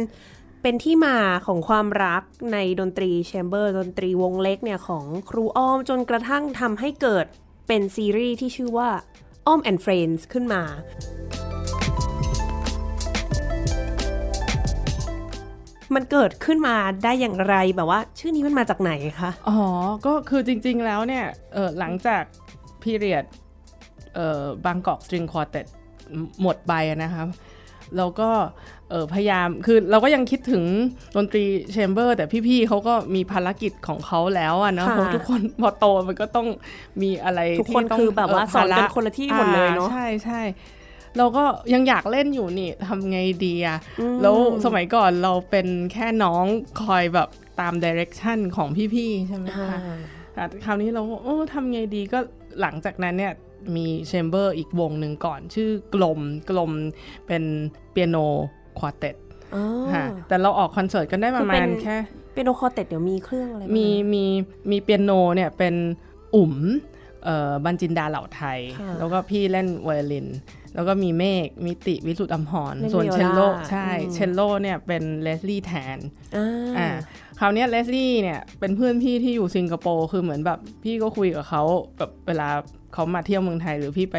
[0.62, 7.26] เป็นที่มาของความรักในดนตรีแชมเบอร์ดนตรีวงเล็กเนี่ย ของครูอ้อมจนกระทั่งทำให้เกิด
[7.68, 8.90] เป็นซีรีส์ที่ชื่อว่า
[9.46, 10.62] อ้อม and Friends ขึ้นมา
[15.96, 16.74] มันเกิดขึ้นมา
[17.04, 19.58] ได้อย่างไรแบบว่า ชื่อนี้มันมาจากไหนคะ อ๋อ
[20.06, 22.22] ก็คือจริง ๆ แล้วเนี่ยเออหลังจาก
[22.82, 23.24] period
[24.14, 25.62] เอ่อ Bangkok String Quartet
[26.42, 27.28] หมดไปอะนะครับ
[27.96, 28.30] เราก็
[28.90, 30.64] เออพยายามคือเราก็ยังคิดถึง
[31.16, 36.48] ดนตรี chamber แต่พี่ๆเขาก็มีภารกิจของเขาแล้วอะเนาะค่ะเพราะทุกคนพอโตมันก็ต้อง
[37.02, 40.40] มีอะไรทุกคนที่ต้องคือแบบว่าสอนกันภระคนละที่หมดเลยเนาะอ่ใช่ใช่
[41.18, 41.44] เราก็
[41.74, 46.44] ยังอยากเล่นอยู่นี่ทำไงดีอะอืมแล้วสมัยก่อนเราเป็นแค่น้อง
[46.82, 47.28] คอยแบบ
[47.60, 49.78] ตาม direction ของพี่ๆใช่ไหมอ่าคะ
[50.34, 52.18] แต่คราวนี้เราก็โอ้ทำไงดีก็
[52.60, 53.32] หลังจากนั้นเนี่ย
[53.76, 56.20] มี chamber อีกวงหนึ่งก่อน ชื่อกลม
[56.50, 56.70] กลม
[57.26, 57.42] เป็น
[57.90, 58.16] piano
[58.78, 59.16] quartet
[59.54, 61.96] อ๋อค่ะแต่เราออกคอนเสิร์ตกันได้คือเป็นประมาณแค่
[62.34, 64.24] piano quartet เดี๋ยวมีเครื่องอะไรบ้างมีนะมี
[64.70, 65.74] มีเปียโนเนี่ยเป็น
[66.36, 66.91] อุ๋มเอ่อ
[67.64, 70.26] บันจินดาเหล่าไทยค่ะแล้วก็พี่เล่นไวโอลิน
[70.74, 75.98] แล้วก็มีเมฆมิติวิสุทธ์อัมพรเล่นส่วนไวโอเชลโลลาใช่อืมเชลโลเนี่ยเป็นเลสลี่แทน
[76.36, 76.88] อ่าอ่า
[77.38, 81.62] คราวเนี้เลสลี่เนี่ยเป็นเพื่อนพี่ที่อยู่สิงคโปร์คือเหมือนแบบพี่ก็คุยกับเขา
[81.98, 82.48] แบบเวลา
[82.94, 84.18] เขามาเที่ยวเมืองไทยหรือพี่ไป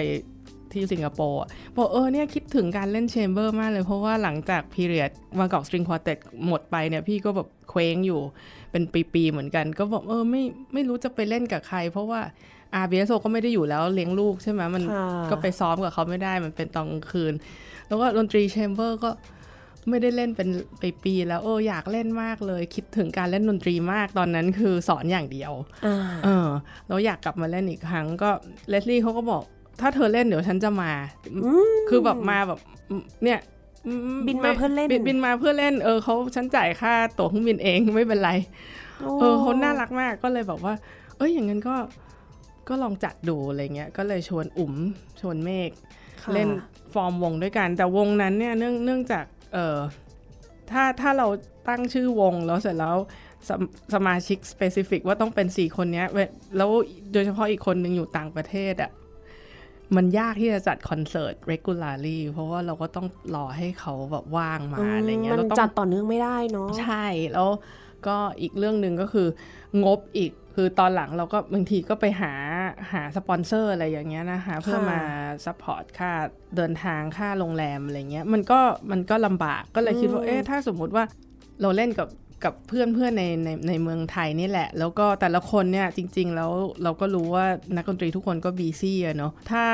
[0.73, 6.13] ที่สิงคโปร์อะบอกเออเนี่ยคิดถึงการเล่น chamber มากเลย เพราะว่าหลังจาก period Bangkok String Quartet
[6.47, 8.21] หมดไปเนี่ยพี่ก็แบบเคว้งอยู่
[8.71, 12.21] เป็นปี ๆ เหมือนกัน ก็บอกเออไม่ไม่รู้จะไปเล่นกับใคร เพราะว่า
[12.75, 17.33] RBSO ก็ไม่ได้อยู่แล้วเลี้ยงลูกใช่ไหมมันค่ะก็ไปซ้อมกับเขาไม่ได้มันเป็นตอนกลางคืน
[17.87, 19.09] แล้วก็ดนตรี chamber ก็
[19.89, 20.49] ไม่ได้เล่นเป็น
[21.03, 25.51] ปีๆแล้วเอออยากเล่นมากเลย คิดถึงการเล่นดนตรีมากตอนนั้นคือสอนอย่างเดียว
[25.85, 26.47] อ่าเออ
[26.87, 28.29] แล้วอยากกลับมาเล่นอีกครั้งก็
[28.69, 29.43] เลสลี่เขาก็บอก
[29.81, 30.91] ถ้าเธอเล่นเดี๋ยวฉันจะมา
[31.89, 32.59] คือแบบมาแบบ
[33.23, 33.39] เนี่ย
[33.87, 33.93] อื
[34.27, 38.31] บินมาเพื่อเล่นบิบินมาเพื่อเล่นเออเขาฉันจ่ายค่าตั๋วเครื่องบินเองไม่เป็นไร
[39.19, 40.73] เออเขาน่ารักมากก็เลยแบบว่า
[41.17, 41.75] เอ้ยอย่างนั้นก็
[42.69, 44.73] ก็ลองจัดดูอะไรเงี้ย ก็เลยชวนอุ๋ม
[45.21, 45.69] ชวนเมฆ
[46.21, 46.49] ค่ะเล่น
[46.93, 49.77] ฟอร์มวงด้วยกัน แต่วงนั้นเนี่ยเนื่องเนื่องจากเออ
[50.71, 51.27] ถ้าถ้าเรา
[51.69, 52.97] ตั้งชื่อวงแล้วเสร็จแล้ว
[53.47, 53.61] สม
[53.93, 56.19] สมาชิก specific ว่าต้องเป็นสี่คนเนี้ยเว
[56.57, 56.69] แล้ว
[57.13, 58.91] โดยเฉพาะอีกคนหนึ่งอยู่ต่างประเทศอะ่ะ
[59.95, 67.49] มันยากที่จะจัดคอนเสิร์ต regularly เพราะว่าเราก็ต้องรอให้เขาแบบว่างมาอะไรเงี้ยมันเราต้องจัดต่อเนื่องไม่ได้เนาะใช่แล้ว
[68.07, 69.27] ก็อีกเรื่องหนึ่งก็คือ
[69.83, 72.33] งบอีก คือตอนหลังเราก็บางทีก็ไปหา
[72.91, 74.99] หาสปอนเซอร์อะไรอย่างเงี้ยนะคะ เพื่อมา
[75.45, 76.11] support ค่า
[76.55, 78.59] เดินทางค่าโรงแรมอะไรเงี้ยมันก็
[78.91, 81.03] มันก็ลำบากก็เลยคิดว่าอืมเอ๊ะถ้าสมมุติว่า
[81.61, 82.07] เราเล่นกับ
[82.43, 86.51] กับเพื่อนเพื่อนในในในเมืองไทยนี่แหละ แล้วก็แต่ละคนเนี่ยจริง ๆ แล้ว
[86.83, 89.65] เราก็รู้ว่านักดนตรีทุกคนก็บีซี่อะเนาะถ้า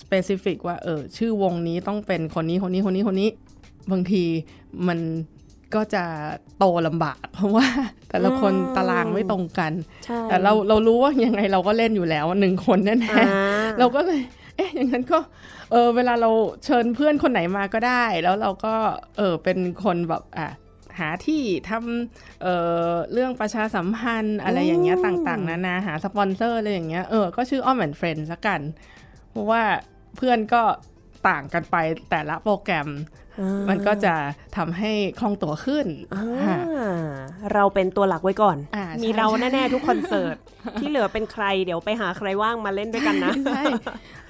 [0.00, 3.30] specific ว่าเออชื่อวงนี้ต้องเป็นคนนี้คนนี้คนนี้คนนี้
[3.92, 4.24] บางที
[4.88, 4.98] มัน
[5.74, 6.04] ก็จะ
[6.58, 7.66] โตลำบากเพราะว่า
[8.08, 9.72] แต่ละคนอืมตารางไม่ตรงกัน
[10.04, 14.20] ใช่แต่เราเรารู้ว่ายังไงเราก็เล่นอยู่แล้วหนึ่งคนแน่อ่าๆเราก็เลย
[14.56, 15.18] เอ๊ะอย่างนั้นก็
[15.70, 16.30] เออเวลาเรา
[16.64, 18.74] เชิญเพื่อนคนไหนมาก็ได้ แล้วเราก็
[19.16, 20.48] เออเป็นคนแบบอะ
[20.98, 22.46] หาที่ทำเอ
[22.88, 28.60] อเรื่องประชาสัมพันธ์อะไรอย่างเงี้ยอืมต่างๆนานาหาสปอนเซอร์อะไรอย่างเงี้ยเออก็ชื่ออ้อม and Friends ละกัน
[29.30, 29.62] เพราะว่า
[30.16, 30.62] เพื่อนก็
[31.28, 31.76] ต่างกันไป
[32.10, 32.88] แต่ละโปรแกรม
[33.40, 34.14] อ่ามันก็จะ
[34.56, 36.58] ทำให้คล่องตัวขึ้นอ่าค่ะ
[37.54, 40.36] เราเป็นตัวหลักไว้ก่อนอ่าใช่มีเราแน่ ๆ ทุกคอนเสิร์ต
[40.78, 43.62] ที่เหลือเป็นใครเดี๋ยวไปหาใครว่างมาเล่นด้วยกันนะใช่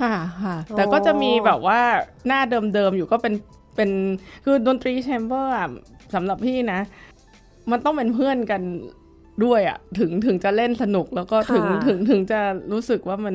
[0.03, 1.81] ค่ะค่ะแต่ก็จะมีแบบว่า
[2.27, 3.35] หน้าเดิม ๆ อยู่ก็เป็น
[3.77, 3.91] เป็น
[4.45, 5.69] คือดนตรี chamber อะ
[6.15, 6.81] สำหรับพี่นะ
[7.71, 8.63] มันต้องเป็นเพื่อนกัน
[9.45, 12.41] ด้วยอะถึงถึงจะเล่นสนุกแล้วก็ถึงค่ะถึงถึงจะ
[12.73, 13.35] รู้สึกว่ามัน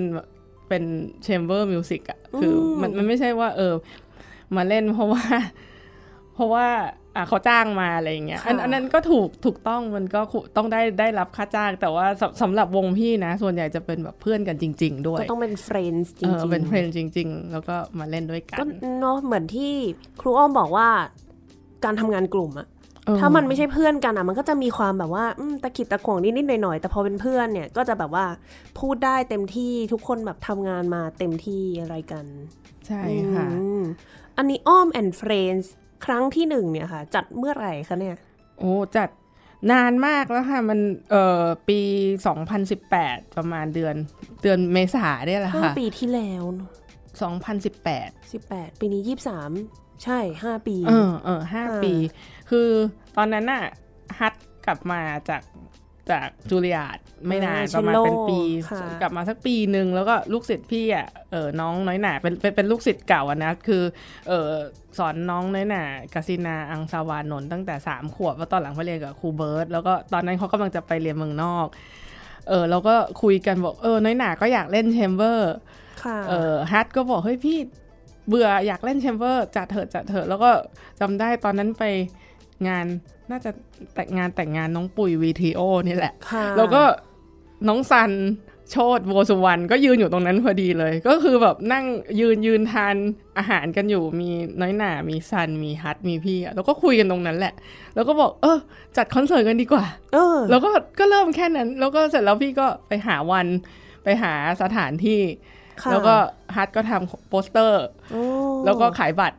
[0.71, 0.83] เป็น
[1.23, 3.73] chamber music อะคืออมมันมันไม่ใช่ว่า เออ
[4.55, 5.23] มาเล่นเพราะว่า
[6.35, 6.67] เพราะว่า
[7.15, 19.73] อะเขาจ้างมาอะไรอย่างเงี้ยอันอันนั้นก็ถูกถูกต้องมันก็คุต้องได้ได้รับค่าจ้าง แต่ว่าสำสำหรับวงพี่นะ ส่วนใหญ่จะเป็นแบบเพื่อนกันจริง ๆ ด้วย ก็ต้องเป็น friend จรนด์จเออเป็นเพื่อนจริง ๆ แล้วก็มาเล่นด้วยกัๆก็นเนาะเหมือนที่
[20.21, 20.87] ครูอ้อมบอกว่า
[21.83, 22.80] การทำงานกลุ่มอะเออ
[23.19, 28.25] ถ้ามันไม่ใช่เพื่อนกันอะมันก็จะมีความแบบว่าอืมตะขิดตะขวงนิดๆหน่อยๆแต่พอเป็นเพื่อนเนี่ยก็จะแบบว่า
[28.79, 32.25] พูดได้เต็มที่ทุกคนแบบทำงานมาเต็มที่อะไรกัน
[32.87, 33.01] ใช่
[33.33, 33.83] ค่ะอืม
[34.37, 35.73] อันนี้อ้อม and Friends
[36.05, 38.15] ครั้งที่หนึ่งเนี่ยค่ะ จัดเมื่อไหร่คะเนี่ย
[38.59, 39.09] โอ้จัด
[39.71, 40.79] นานมากแล้วค่ะ มัน
[41.11, 41.79] เอ่อปี
[42.57, 43.95] 2018 ประมาณเดือน
[44.41, 46.69] เดือนเมษาเนี่ยแหละห้าค่ะปีที่แล้วเนอะ
[47.51, 49.51] 2018สิบแปดปีนี้ยี่สาม
[50.03, 51.93] ใช่ห้าปี เออเออห้าอ่าปี
[52.51, 52.69] คือ
[53.17, 53.63] ตอนนั้นน่ะ
[54.19, 54.33] ฮัท
[54.65, 55.43] กลับมาจาก
[56.11, 63.83] จากจูเลียดไม่นานประมาณเป็นปีค่ะกลับมาสักปีหนึ่งแล้วก็ลูกศิษย์พี่อะเออน้องน้อยหนาเป็นเป็นเป็นลูกศิษย์เก่าอะนะคือ
[64.27, 64.49] เออ
[64.97, 65.83] สอนน้องน้อยหนา
[66.13, 71.67] กาซินาอังสาวานนท์ตั้งแต่สามขวบแล้วตอนหลังไปเรียนกับครูเบิร์ตแล้วก็ตอนนั้นเขากำลังจะไปเรียนเมืองนอก
[72.49, 75.53] เออเราก็คุยกันบอกเออน้อยหนาก็อยากเล่นแชมเบอร์
[76.03, 77.57] ค่ะเออฮัทก็บอกเฮ้ยพี่
[78.27, 80.51] เบื่ออยากเล่นแชมเบอร์จัดเถอะจัดเถอะแล้วก็
[80.99, 81.83] จำได้ตอนนั้นไป
[82.67, 82.85] งาน
[83.31, 83.51] น่าจะ
[83.95, 86.81] แต่งงานแต่งงานน้องปุ๋ยวีทีโอนี่แหละค่ะแล้วก็
[87.67, 88.11] น้องซัน
[88.71, 91.85] โชดโวสุวรรณก็ยืนอยู่ตรงนั้นพอดีเลย ก็คือแบบนั่ง
[92.19, 92.95] ยืนยืนทาน
[93.37, 94.29] อาหารกันอยู่มี
[94.61, 97.53] น้อยหนามีซันมีฮัทมีพี่อะแล้วก็คุยกันตรงนั้นแหละ
[97.95, 98.57] แล้วก็บอก เออ
[98.97, 100.69] จัดคอนเสิร์ตกันดีกว่า เออ แล้วก็
[100.99, 103.47] ก็เริ่มแค่นั้น แล้วก็เสร็จแล้วพี่ก็ไปหาวัน
[104.03, 105.21] ไปหาสถานที่
[105.81, 106.15] ค่ะแล้วก็
[106.55, 108.23] ฮัทก็ทำโปสเตอร์โอ้
[108.65, 109.37] แล้วก็ขายบัตร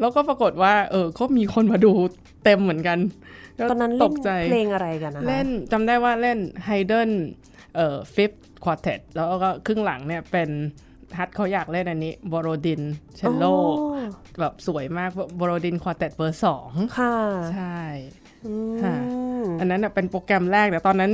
[0.00, 1.92] แล้วก็ปรากฏว่า เออ ก็มีคนมาดู
[2.44, 2.98] เต็มเหมือนกัน
[3.58, 7.10] ก็ตอนนั้นตเล่นกใจเพลงอะไรกันนะคะเล่นจำได้ว่าเล่น Haydn
[7.74, 8.32] เอ่อ Fifth
[8.64, 10.50] quartet แล้วก็ครึ่งหลังเนี่ยเป็น
[11.18, 12.82] ฮัทเขาอยากเล่นอันนี้ Borodin
[13.16, 13.52] เชลโลโอ้
[14.40, 17.16] แบบสวยมาก Borodin quartet เบอร์สองค่ะ
[17.52, 17.78] ใช่
[18.46, 18.94] อืมค่ะ
[19.60, 21.12] อันนั้นน่ะเป็นโปรแกรมแรกแต่ตอนนั้น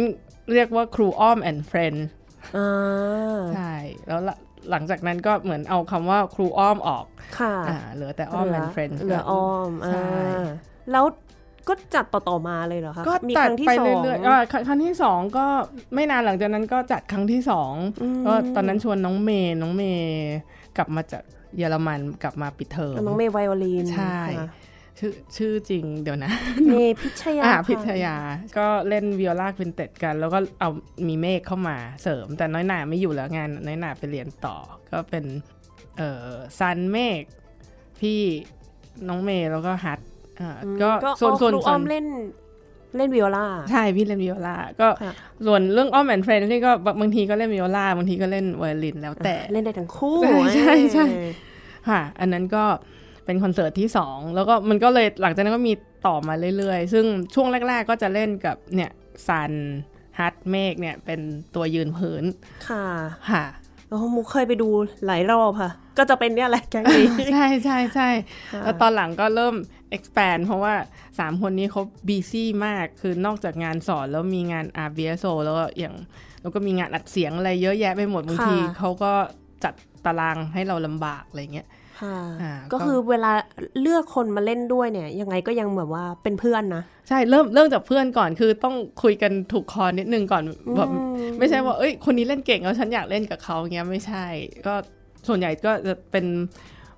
[0.53, 1.95] เรียกว่าครูอ้อม and Friends
[2.57, 3.73] อ่าใช่
[4.07, 4.37] แล้วละ
[4.71, 7.05] หลังจากนั้นก็เหมือนเอาคำว่าครูอ้อมออก
[7.39, 10.45] ค่ะอ่าเหลือแต่อ้อม and Friends เหลืออ้อมใช่อ่า
[10.93, 11.05] แล้ว
[11.69, 15.47] ก็จัดต่อๆมาเลยเหรอคะก็มีจัดครั้งที่สองไปเรื่อยๆอ่าครั้งที่สองก็
[15.95, 20.09] ไม่นานหลังจากนั้นก็จัดครั้งที่สองอืมก็ตอนนั้นชวนน้องเมย์น้องเมย์
[20.77, 21.23] กลับมาจาก
[21.57, 24.49] เยอรมันกลับมาปิดเทอมน้องเมย์ไวโอลินใช่ค่ะ
[25.01, 26.31] ชื่อชื่อจริงเดี๋ยวนะ
[26.67, 28.17] เมย์พิชยาอ่าค่ะพิทยา
[28.59, 30.71] ก็เล่นวิโอลาควินเต็ดกัน แล้วก็เอา
[31.09, 34.57] มีเมฆเข้ามาเสริม แต่น้อยหนาไม่อยู่แล้วงานน้อยหนาไปเรียนต่อ
[34.91, 35.25] ก็เป็น
[35.99, 36.27] เอ่อ
[36.59, 37.23] ซันเมฆ
[38.01, 38.21] พี่
[39.09, 40.01] น้องเมย์แล้วก็ฮัท
[40.41, 42.07] อ่าอืมก็ก็ส่วนอ๋อส่วนครูส่อ้วอนมเล่น
[42.97, 45.13] เล่นวิโอลาใช่พี่เล่นวิโอลาก็ค่ะ
[45.47, 51.31] ส่วนเรื่องอ้อม and Friends นี่ก็บางทีก็เล่นวิโอลาบางทีก็เล่นไวโอลินแล้วแต่เล่นได้ทั้งคู่ใช่ใช่ใช่เออ
[51.89, 52.65] ค่ะ อันนั้นก็
[53.25, 55.75] เป็นคอนเสิร์ตที่ 2 แล้วก็มันก็เลยหลังจากนั้นก็มี
[56.07, 57.05] ต่อมาเรื่อยๆ ซึ่ง
[57.35, 58.91] ช่วงแรก ๆ ก็จะเล่นกับเนี่ย
[59.27, 59.53] ซัน
[60.19, 61.21] ฮัทเมฆเนี่ยเป็น
[61.55, 62.25] ตัวยืนพื้น
[62.69, 62.87] ค่ะ
[63.31, 63.45] ค่ะ
[63.89, 64.69] โอ้มุกเคยไปดู
[65.07, 68.09] หลายรอบค่ะ ก็จะเป็นเนี่ยแหละแก๊งนี้ ใช่ใช่ใช่
[68.53, 69.55] ค่ะแล้วตอนหลังก็เริ่ม
[69.97, 70.75] expand เพราะว่า
[71.09, 75.95] 3 คนนี้เขา busy มาก คือนอกจากงานสอนแล้วมีงาน RBSO แล้วก็อย่าง
[76.43, 79.13] แล้วก็มีงานอัดเสียงอะไรเยอะแยะไปหมดบางทีเขาก็
[79.65, 79.75] จัด
[80.07, 81.69] ตารางให้เราลำบากอะไรเงี้ย
[82.01, 83.33] ค่ะอ่าก็ก็คือเวลา
[83.81, 90.43] เลือกคนมาเล่นด้วยเนี่ย ยังไงก็ยังแบบว่าเป็นเพื่อนนะ ใช่เริ่มเริ่มจากเพื่อนก่อนคือต้องคุยกันถูกคอนิดนึงก่อน
[90.77, 94.27] แบบอืมไม่ใช่ว่าเอ้ยคนนี้เล่นเก่งแล้วฉันอยากเล่นกับเขาเงี้ยไม่ใช่
[94.67, 94.75] ก็
[95.29, 96.27] ส่วนใหญ่ก็จะเป็น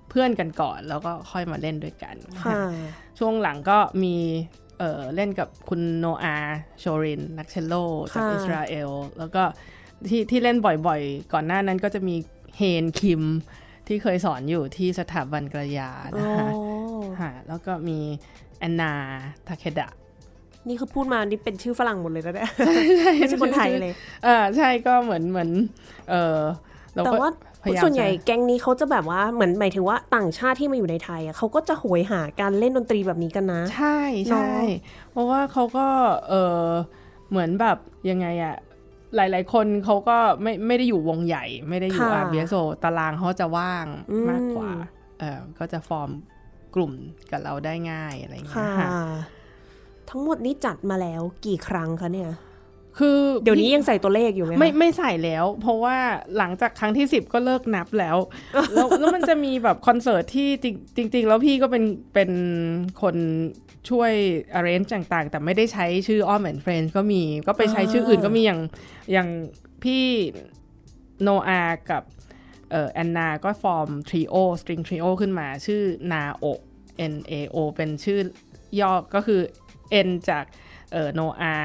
[0.09, 2.53] เพื่อนกันก่อนแล้วก็ค่อยมาเล่นด้วยกันค่ะ
[3.19, 4.15] ช่วงหลังก็มี
[4.79, 6.35] เเออเล่นกับคุณโนอา
[6.79, 7.73] โชริน นักเชลโล
[8.13, 9.43] จากอิสราเอลแล้วก็
[10.09, 12.15] ที่ที่เล่นบ่อยๆ ก่อนหน้านั้นก็จะมี
[12.57, 13.23] เฮนคิม
[13.87, 16.47] ที่เคยสอนอยู่ที่สถาบันกระยานะคะ
[17.19, 17.99] ค่ะแล้วก็มี
[18.59, 18.93] แอนนา
[19.47, 19.89] ทาเคดะ
[20.67, 22.49] นี่คือพูดมานี่เป็นชื่อฝรั่งหมดเลยนะเนี่ย
[23.19, 23.93] ไม่ใช่คนไทยเลย
[24.23, 25.49] เออใช่ก็เหมือนเหมือน
[26.09, 26.39] เออ
[27.05, 27.29] แต่ว่า
[27.83, 33.97] ส่วนใหญ่แก๊งนี้เขาจะแบบว่าเหมือนหมายถึงว่าต่างชาติที่มาอยู่ในไทยเขาก็จะโหยหาการเล่นดนตรีแบบนี้กันนะ ใช่
[34.29, 34.49] ใช่
[35.11, 35.87] เพราะว่าเขาก็
[36.29, 36.67] เออ
[37.29, 37.77] เหมือนแบบ
[38.09, 38.55] ยังไงอะ
[39.15, 43.85] หลาย ๆ คนเขาก็ไม่ไม่ได้อยู่วงใหญ่ ไม่ได้อยู่อาร์เบียโซตารางเขาจะว่าง
[44.29, 44.71] มากกว่า
[45.19, 46.09] เออก็จะฟอร์ม
[46.75, 46.91] กลุ่ม
[47.31, 48.89] กับเราได้ง่ายอะไรอย่างเงี้ยค่ะ
[50.09, 52.31] ทั้งหมดนี้จัดมาแล้วกี่ครั้งคะเนี่ย
[52.99, 55.97] คือเดี๋ยวนี้ยังใส่ตัวเลขอยู่ไหมไม่ไม่ใส่แล้ว เพราะว่า
[56.37, 58.17] หลังจากครั้งที่สิบก็เลิกนับแล้ว
[58.73, 60.49] แล้วแล้วมันจะมีแบบคอนเสิร์ตที่
[60.95, 62.31] จริงจริงแล้วพี่ก็เป็นเป็น
[63.01, 63.15] คน
[63.89, 64.11] ช่วย
[64.57, 68.61] arrange ต่างๆ แต่ไม่ได้ใช้ชื่อ a l m and Friends ก็มี ก็ไปใช้ชื่ออื่นก็มีอย่าง
[69.11, 69.29] อย่าง
[69.83, 70.05] พี่
[71.21, 72.03] โนอากับ
[72.71, 76.45] เอ่อแอนนาก็ฟอร์มทริโอสตริงทริโอขึ้นมาชื่อนาโอ
[77.13, 78.19] N A O เป็นชื่อ
[78.79, 79.41] ย่อก็คือ
[80.07, 80.45] N จาก
[80.91, 81.55] เอ่อโนอา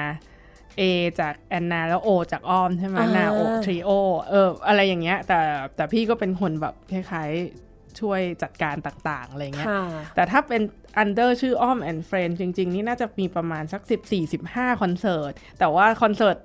[0.80, 0.82] A
[1.20, 3.90] จากแอนนาแล้ว O จากอ้อมใช่ไหมนาโอทริโอ
[4.30, 5.40] เอออะไรอย่างเงี้ย แต่
[5.76, 9.68] แต่พี่ก็เป็นคนแบบคล้ายๆช่วยจัดการต่างๆอะไรเงี้ย
[10.14, 10.62] แต่ถ้าเป็น
[11.02, 13.82] under ชื่ออ้อม and friend จริง ๆ นี่น่าจะมีประมาณสัก
[14.32, 16.36] 14-15 คอนเสิร์ต แต่ว่าคอนเสิร์ต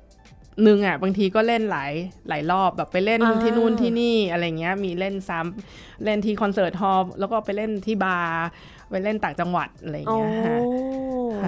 [0.64, 1.94] หนึ่งอะบางทีก็เล่นหลาย
[2.30, 8.46] หลายรอบแบบไปเล่นที่นู่นที่นี่อะไรเงี้ยมีเล่นซ้ำเล่นที่คอนเสิร์ตฮอลแล้วก็ไปเล่นที่บาร์
[8.90, 10.54] ไปเล่นต่างจังหวัดอะไรเงี้ยค่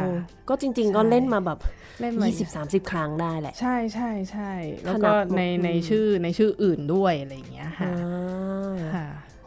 [0.03, 0.05] ะ
[0.49, 1.59] ก็จริง ๆ ก็เล่นมาแบบ
[2.01, 4.51] เล่นมายี่สิบสามสิบครั้งได้แหละ ใช่ใช่ใช่
[4.85, 7.89] แล้วก็ในในชื่อในชื่ออื่นด้วยอะไรเงี้ยค่ะ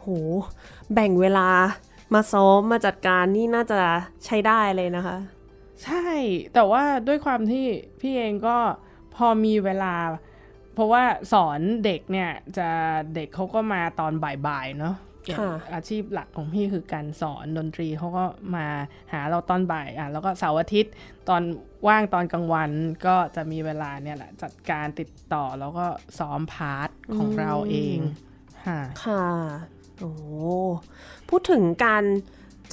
[0.01, 0.07] โห
[0.93, 1.47] แบ่งเวลา
[2.13, 3.81] มาซ้อมมาจัดการนี่น่าจะ
[4.25, 5.17] ใช้ได้เลยนะคะ
[5.83, 6.05] ใช่
[6.53, 7.65] แต่ว่าด้วยความที่
[8.01, 8.57] พี่เองก็
[9.15, 9.95] พอมีเวลา
[10.73, 12.69] เพราะว่าสอนเด็กเนี่ยจะ
[13.15, 14.13] เด็กเขาก็มาตอน
[14.47, 14.95] บ่ายๆเนาะ
[15.73, 18.65] อาชีพหลักของพี่คือการสอนดนตรีเขาก็มา
[19.13, 20.93] หาเราตอนบ่ายอะแล้วก็เสาร์อาทิตย์
[21.29, 21.41] ตอน
[21.87, 22.71] ว่างตอนกลางวัน
[23.05, 25.85] ก็จะมีเวลาเนี่ยแหละจัดการติดต่อแล้วก็
[26.19, 27.97] ซ้อม part ของเราเอง
[28.67, 29.25] ค่ะค่ะ
[29.99, 30.11] โอ้
[31.29, 32.03] พูดถึงการ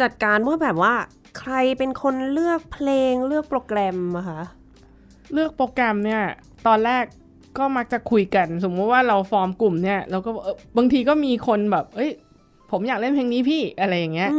[0.00, 0.94] จัดการว่าแบบว่า
[1.38, 4.42] ใครเป็นคนเลือกเพลงเลือกโปรแกรมอะคะ
[5.32, 6.22] เลือกโปรแกรมเนี่ย
[6.66, 7.04] ตอนแรก
[7.58, 10.30] ก็มักจะคุยกัน สมมติว่าเราฟอร์มกลุ่มเนี่ยเราก็
[10.76, 12.10] บางทีก็มีคนแบบ เอ้ย
[12.70, 14.30] ผมอยากเล่นเพลงนี้พี่อะไรอย่างเงี้ย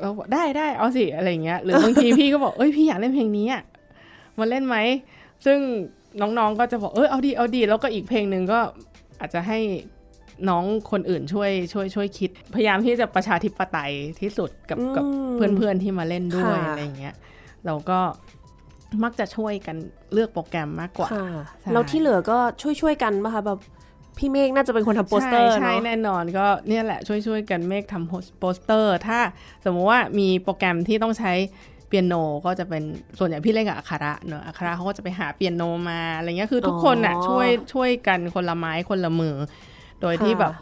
[0.00, 3.62] เราบอกได้ได้เอาสิอะไรอย่างเงี้ยหรือบางทีพี่ก็บอกเอ้ยพี่อยากเล่นเพลงนี้อะ
[4.38, 4.76] มาเล่นไหม
[5.46, 5.58] ซึ่ง
[6.20, 8.60] น้องๆก็จะบอกเออเอาดีเอาดีแล้วก็อีกเพลงหนึ่งก็
[9.20, 9.58] อาจจะให้
[10.48, 15.04] น้องคนอื่นช่วยช่วยช่วยคิด พยายามที่จะประชาธิปไตยที่สุดกับกับ
[15.36, 17.14] เพื่อนๆที่มาเล่นด้วยอะไรเงี้ย
[17.66, 17.98] เราก็
[19.04, 19.76] มักจะช่วยกัน
[20.12, 21.10] เลือกโปรแกรมมากกว่า
[21.72, 23.60] แล้วที่เหลือก็ช่วยช่วยกันป่ะคะแบบ
[24.18, 29.18] พี่เมฆน่าจะเป็นคนทำโปสเตอร์ใช่แน่นอนก็เนี่ยแหละช่วยช่วยกันเมฆทำโปสเตอร์ ถ้า
[29.64, 31.32] สมมติว่ามีโปรแกรมที่ต้องใช้
[31.88, 32.14] เปียโน
[32.46, 32.82] ก็จะเป็น
[33.18, 39.36] ส่วนใหญ่พี่เล่นกับอัคาระเนอะอัคาระเขาก็จะไปหาเปียโนมาอะไรเงี้ยคือทุกคนอะช่วยช่วยกันคนละไม้คนละมือ
[40.02, 40.52] โดยที่แบบ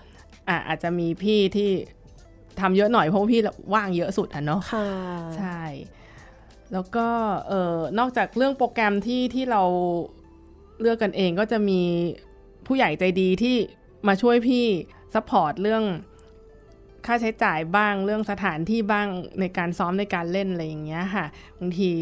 [0.48, 1.70] อะอาจจะมีพี่ที่
[2.60, 3.40] ทำเยอะหน่อยเพราะพี่
[3.74, 4.60] ว่างเยอะสุดอะเนาะ
[5.36, 5.62] ใช่
[6.72, 7.06] แล้วก็
[7.48, 9.62] เออนอกจากเรื่องโปรแกรมที่ที่เรา
[10.80, 11.80] เลือกกันเองก็จะมี
[12.66, 13.56] ผู้ใหญ่ใจดีที่
[14.08, 14.64] มาช่วยพี่
[15.14, 15.84] support เรื่อง
[17.06, 19.06] ค่าใช้จ่ายบ้างเรื่องสถานที่บ้าง
[19.40, 21.26] ในการซ้อมในการเล่นอะไรอย่างเงี้ยค่ะ
[21.58, 21.92] บางที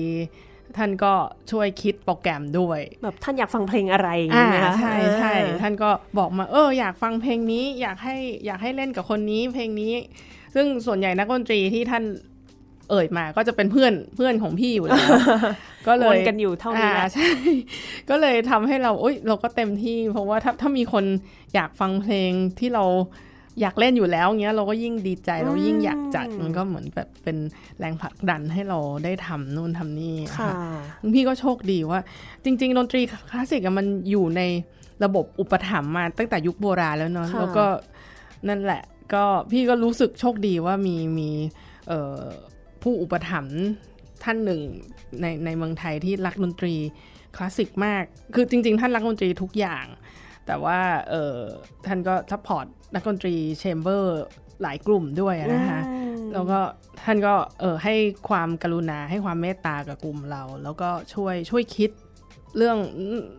[0.76, 1.12] ท่านก็
[1.50, 9.92] ช่วยคิดโปรแกรมด้วยแบบท่านอยากฟังเพลงอะไรอย่างเงี้ยใช่ใช่ท่านก็บอกมาเอออยากฟังเพลงนี้อยากให้อยากให้เล่นกับคนนี้เพลงนี้
[10.54, 12.04] ซึ่งส่วนใหญ่นักดนตรีที่ท่าน
[12.90, 15.00] เอ่ยมาก็จะเป็นเพื่อนเพื่อนของพี่อยู่แล้ว
[15.86, 17.30] ก็เลยกันอยู่เท่านี้ใช่
[18.10, 21.04] ก็เลยทำให้เราโอ๊ยเราก็เต็มที่ เพราะว่าถ้าถ้ามีคน
[21.54, 22.84] อยากฟังเพลงที่เรา
[23.60, 27.36] อยากเล่นอยู่แล้วเงี้ยเราก็ยิ่งดีใจเรายิ่งอยากจัดมันก็เหมือนแบบเป็น
[27.78, 30.50] แรงผลักดันให้เราได้ทำนู่นทำนี่ค่ะ
[31.14, 32.00] พี่ก็โชคดีว่า
[32.44, 34.42] จริง ๆ ดนตรีคลาสสิกมันอยู่ใน
[35.04, 37.66] ระบบอุปถัมภ์มาตั้งแต่ยุคโบราณแล้วเนาะแล้วก็
[38.48, 38.82] นั่นแหละ
[39.14, 41.30] ก็พี่ก็รู้สึกโชคดีว่ามีมี
[41.88, 42.22] เอ่อ
[42.82, 43.58] ผู้อุปถัมภ์
[44.24, 44.60] ท่านหนึ่ง
[45.20, 46.74] ในในเมืองไทยที่รักดนตรี
[47.36, 48.02] คลาสสิกมาก
[48.34, 49.84] คือจริง ๆ ท่านรักดนตรีทุกอย่าง
[50.46, 50.78] แต่ว่า
[51.10, 51.36] เออ
[51.86, 54.22] ท่านก็ support นักดนตรี chamber
[54.62, 55.80] หลายกลุ่มด้วยนะคะ
[56.32, 56.58] แล้วก็
[57.02, 57.94] ท่านก็เออให้
[58.28, 61.90] ความกรุณาให้ความเมตตากับกลุ่มเรา แล้วก็ช่วยช่วยคิด
[62.56, 62.76] เรื่อง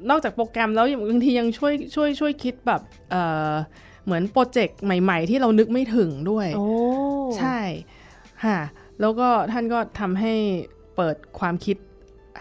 [0.09, 2.81] นอกจากโปรแกรมแล้วบางทียังช่วยช่วยช่วยคิดแบบ
[3.11, 3.15] เอ
[3.51, 3.53] อ
[4.05, 6.47] เหมือนโปรเจกต์ใหม่ ๆ ที่เรานึกไม่ถึงด้วย
[7.39, 7.59] ใช่
[8.45, 8.59] ค่ะ
[9.01, 10.33] แล้วก็ท่านก็ทำให้
[10.95, 11.77] โปเปิดความคิด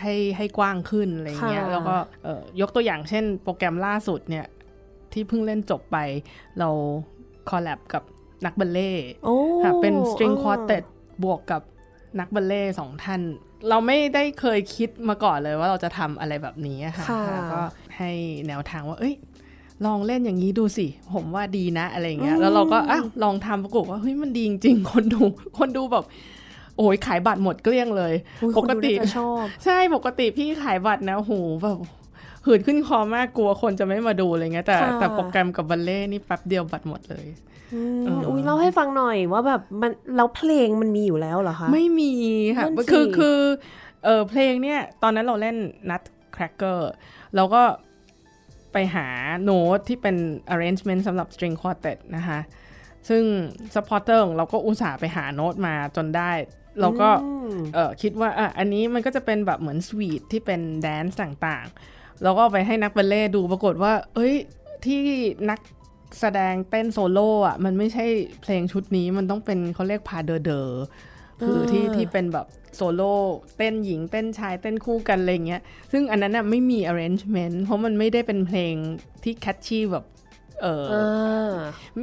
[0.01, 4.47] ให้ให้กว้างขึ้นอะไรเงี้ยค่ะแล้วก็เอ่อยกตัวอย่างเช่น โปรแกรมล่าสุดเนี่ย
[5.13, 5.97] ที่เพิ่งเล่นจบไป
[6.59, 6.69] เรา
[7.49, 8.03] คอลแลบกับ
[8.47, 10.83] นักบัลเล่ต์โอ้ค่ะเป็น string อ่า quartet
[11.23, 11.63] บวกกับ
[12.21, 13.21] นักบัลเล่ต์สองท่าน
[13.69, 17.61] เราไม่ได้เคยคิดมาก่อนเลยว่าเราจะทำอะไรแบบนี้อะค่ะค่ะค่ะก็
[17.97, 18.11] ให้
[18.47, 19.15] แนวทางว่า เอ้ย
[19.87, 25.23] ลองเล่นอย่างนี้ดูสิ ผมว่าดีนะอะไรเงี้ย แล้วเราก็อ้าวลองทำปรากฏว่าเฮ้ยมันดีจริงๆคนดู
[25.59, 26.05] คนดูแบบ
[26.77, 31.33] โอ้ยขายบัตรหมดเกลี้ยงเลยอุ๊ยปกติคนดูน่าจะชอบใช่ปกติพี่ขายบัตรนะโห
[31.63, 31.79] แบบ
[32.49, 37.27] หืดขึ้นคอมากกลัวคนจะไม่มาดูอะไรเงี้ยแต่ค่ะแต่โปรแกรมกับบัลเล่ต์นี่แป๊บเดียวบัตรหมดเลย
[37.75, 42.15] อืมเอออุ้อุ้ยเล่าให้ฟังหน่อยว่าแบบมันแล้วเพลงมันมีอยู่แล้วเหรอคะ ไม่มี
[42.57, 43.39] ค่ะนั่นสิคือคือ
[44.05, 45.57] เออเพลงเนี่ย ตอนนั้นเราเล่น
[45.91, 46.03] นัด
[46.37, 46.81] cracker
[47.37, 47.63] เราก็
[48.73, 49.07] ไปหา
[49.45, 50.17] โน้ตที่เป็น
[50.55, 52.41] arrangement สำหรับ string quartet นะคะ
[53.09, 53.23] ซึ่ง
[53.75, 56.31] supporter ของเราก็อุตส่าห์ไปหาโน้ตมาจนได้
[56.81, 64.35] เราก็อืมเออคิดว่าอะอันนี้มันก็จะเป็นแบบเหมือนสวีทที่เป็น dance ต่างๆ แล้วก็เอาไปให้นักบัลเล่ต์ดูปรากฏว่า เอ้ย
[64.85, 65.01] ที่
[65.51, 65.61] นัก
[66.21, 68.07] แสดงเต้นโซโล่อะมันไม่ใช่
[68.43, 70.61] เพลงชุดนี้มันต้องเป็นเขาเรียก pas de deux
[71.45, 73.13] คือที่อ่าที่เป็นแบบโซโล่
[73.57, 75.63] เต้นหญิงเต้นชายเต้นคู่กันอะไรเงี้ย
[75.93, 78.75] ซึ่งอันนั้นน่ะไม่มี arrangement เพราะมันไม่ได้เป็นเพลง
[79.25, 80.05] ที่ catchy แบบ
[80.63, 81.55] เออออ่า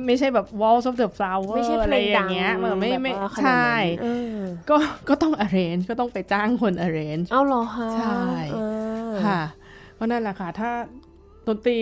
[0.06, 4.40] ไม่ใช่แบบ Walls of the Flower ไม่ใช่อะเพไรลงอดัย่างงเงี้ยมันไม่ไม่แบบว่าขนาดใช่นั้นเออ
[4.70, 4.76] ก็
[5.10, 8.16] ก็ต้อง arrange ก็ต้องไปจ้างคน arrange เอาเหรอคะใช่
[8.56, 9.42] อ่าค่ะ
[9.98, 10.72] ก็นั่นแหละค่ะ ถ้า
[11.48, 11.78] ดนตรี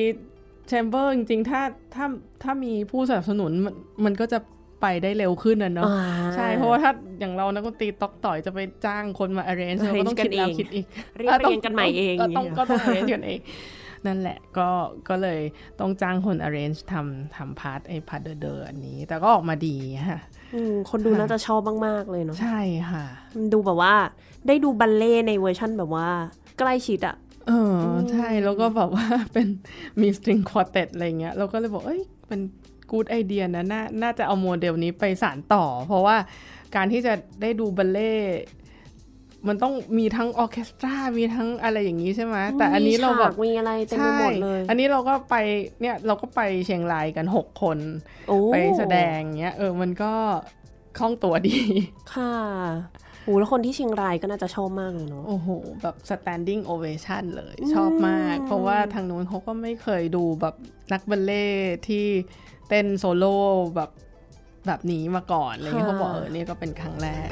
[0.67, 1.61] แชมเบอร์จริงๆ ถ้า
[1.95, 2.05] ถ้า
[2.43, 4.39] ถ้ามีผู้สนับสนุนมันมันก็จะ
[4.81, 5.99] ไปได้เร็วขึ้นนะเนาะอ่า
[6.35, 10.85] ใช่เพราะว่าถ้าอย่างเรานักดนตรีตอกต่อยจะไปจ้างคนมา arrange เราก็ต้องคิดแล้ว arrange กันเองคิดอีก
[11.17, 13.39] เรียกไปเรียนกันใหม่เองก็ต้องย่างเงี้ยก็ต้อง arrange กันเอง
[14.05, 14.69] นั่นแหละก็
[15.09, 15.41] ก็เลย
[15.79, 19.75] ต้องจ้างคน arrange ทำทำ part ไอ้ pas de deux อันนี้ แต่ก็ออกมาดี
[20.09, 20.19] ค่ะ
[20.55, 22.59] อืมคนดูค่ะน่าจะชอบมาก ๆ เลยเนาะใช่
[22.91, 23.05] ค่ะ
[23.35, 23.93] มันดูแบบว่า
[24.47, 26.07] ได้ดูบัลเล่ต์ในเวอร์ชั่นแบบว่า
[26.59, 27.15] ใกล้ชิดอะ
[27.47, 29.47] เอออใช่แล้วก็แบบว่าเป็น
[30.01, 32.41] มี string quartet อะไรเงี้ยเราก็เลยบอกเอ้ยเป็น
[32.91, 36.17] กูดไอเดียนะน่าน่าจะเอาโมเดลนี้ไปสานต่อ เพราะว่า
[36.75, 38.39] การที่จะได้ดูบัลเล่ต์
[39.47, 45.35] มันต้องมีทั้งออร์เคสตรา มีทั้งอะไรอย่างนี้ใช่ไหมแต่อันนี้เราแบบมีฉากมีอะไรเต็มไปหมดเลย อันนี้เราก็ไป
[45.81, 47.77] เนี่ยเราก็ไปเชียงรายกันหกคน
[48.27, 50.13] โอ้ไปแสดงเงี้ยเออมันก็
[50.99, 51.59] คล่องตัวดี
[52.13, 52.35] ค่ะ
[53.23, 55.49] โอ้แล้วคนที่เชียงรายก็น่าจะชอบมากเลยเนาะ โอ้โห
[55.83, 60.55] แบบ standing ovation เลย ชอบมาก เพราะว่าทางนู้นเขาก็ไม่เคยดูแบบ
[60.93, 62.05] นักบัลเล่ต์ที่
[62.69, 63.37] เต้นโซโล่
[63.75, 63.89] แบบ
[64.67, 67.29] แบบนี้มาก่อนอะไรเงี้ยค่ะเขาบอกเออเนี่ยก็เป็นครั้งแรก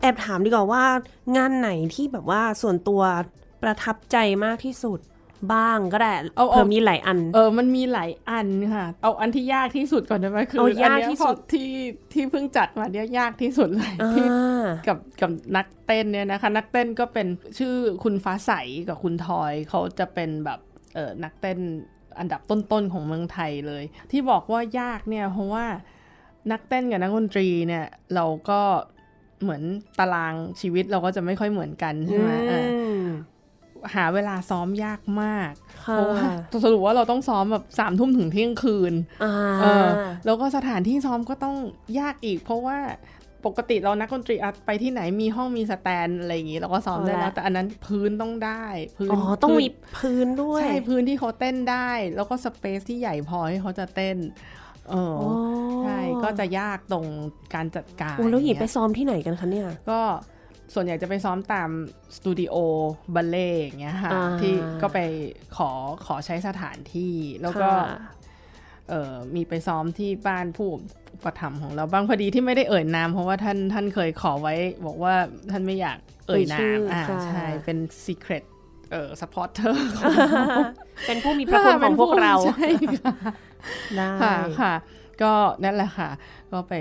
[0.00, 0.84] แอบถามดีกว่าว่า
[1.36, 3.02] งานไหนที่แบบว่าส่วนตัว
[3.62, 5.00] ประทับใจมากที่สุด
[5.52, 11.70] บ้างก็ได้เอาเอาเผื่อมีหลายอัน เออมันมีหลายอันค่ะ เอาอันที่ยากที่สุดก่อนได้ไหมคือเอายากนเนี้ที่สุดพอที่
[12.12, 17.26] ที่เพิ่งจัดมาเนี่ยยากที่สุดเลยอ่ที่ากับกับนักเต้นเนี่ยนะคะ นักเต้นก็เป็น
[17.58, 17.74] ชื่อ
[18.04, 18.52] คุณฟ้าใส
[18.88, 20.60] กับคุณทอยเขาจะเป็นแบบ
[20.94, 21.58] เออนักเต้น
[22.18, 25.66] อันดับต้นๆของเมืองไทยเลย ที่บอกว่ายากเนี่ยเพราะว่า
[26.52, 28.60] นักเต้นกับนักดนตรีเนี่ยเราก็
[29.42, 29.62] เหมือน
[29.98, 33.06] ตารางชีวิตเราก็จะไม่ค่อยเหมือนกันใช่ไหมเอออืม
[33.94, 35.52] หาเวลาซ้อมยากมาก
[35.86, 36.22] ค่ะเพราะว่า
[36.64, 39.86] สรุปว่าเราต้องซ้อมแบบสามทุ่มถึงเที่ยงคืนอ่าเออ
[40.24, 41.56] แล้วก็สถานที่ซ้อมก็ต้อง
[41.98, 42.78] ยากอีก เพราะว่า
[43.46, 48.64] ปกติเรานักดนตรีอะไปที่ไหนมีห้องมีสแตนอะไรอย่างงี้ เราก็ซ้อมได้แล้วแต่อันนั้นพื้นต้องได้
[48.98, 49.66] พื้นอ๋อต้องพื้นมี
[49.98, 54.16] พื้นด้วย ใช่พื้นที่เขาเต้นได้ แล้วก็สเปซที่ใหญ่พอให้เขาจะเต้น
[54.90, 55.30] เอออ๋อ
[55.84, 57.06] ใช่ก็จะยากตรง
[57.54, 60.00] การจัดการโอ้แล้วหยิบไปเงี้ยซ้อมที่ไหนกันคะเนี่ยก็
[60.74, 61.68] ส่วนใหญ่จะไปซ้อมตาม
[62.16, 62.54] สตูดิโอ
[63.14, 64.98] บัลเล่อย่างเงี้ยค่ะอ่าที่ก็ไป
[65.56, 65.70] ขอ
[66.06, 68.12] ขอใช้สถานที่ แล้วก็ค่ะ
[68.88, 70.68] เออมีไปซ้อมที่บ้านผู้
[71.14, 74.54] อุปถัมภ์ของเราบ้างพอดีที่ไม่ได้เอ่ยนามเพราะว่าท่านท่านเคยขอไว้
[74.86, 75.14] บอกว่า
[75.50, 75.98] ท่านไม่อยาก
[76.28, 78.44] เอ่ยนาเอ่ยชื่มออ่อ่าค่ะใช่เป็น secret
[78.90, 79.72] เอ่อ supporter
[81.06, 82.68] เป็นผู้มีพระคุณของพวกเราใช่
[83.00, 83.12] ค่ะ
[83.96, 84.74] ได้ค่ะค่ะ
[85.22, 85.32] ก็
[85.64, 86.10] นั่นแหละค่ะ
[86.52, 86.74] ก็ไป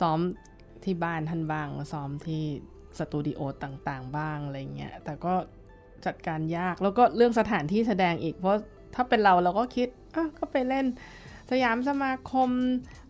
[0.00, 0.18] ซ้อม
[0.84, 2.44] ที่บ้านท่านบ้างซ้อมที่
[2.98, 5.34] สตูดิโอต่างๆ บ้างอะไรเงี้ย แต่ก็
[6.06, 8.60] จัดการยากแล้วก็เรื่องสถานที่แสดงอีก เพราะ
[8.94, 10.86] ถ้าเป็นเราเราก็คิดอะก็ไปเล่น
[11.50, 12.50] สยามสมาคม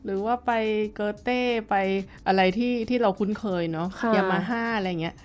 [0.04, 0.52] หรือว่าไป
[0.94, 1.74] เกอเต้ไป
[2.26, 5.16] อะไรที่ที่เราคุ้นเคยเนาะค่ะยามาฮ่าอะไรเงี้ย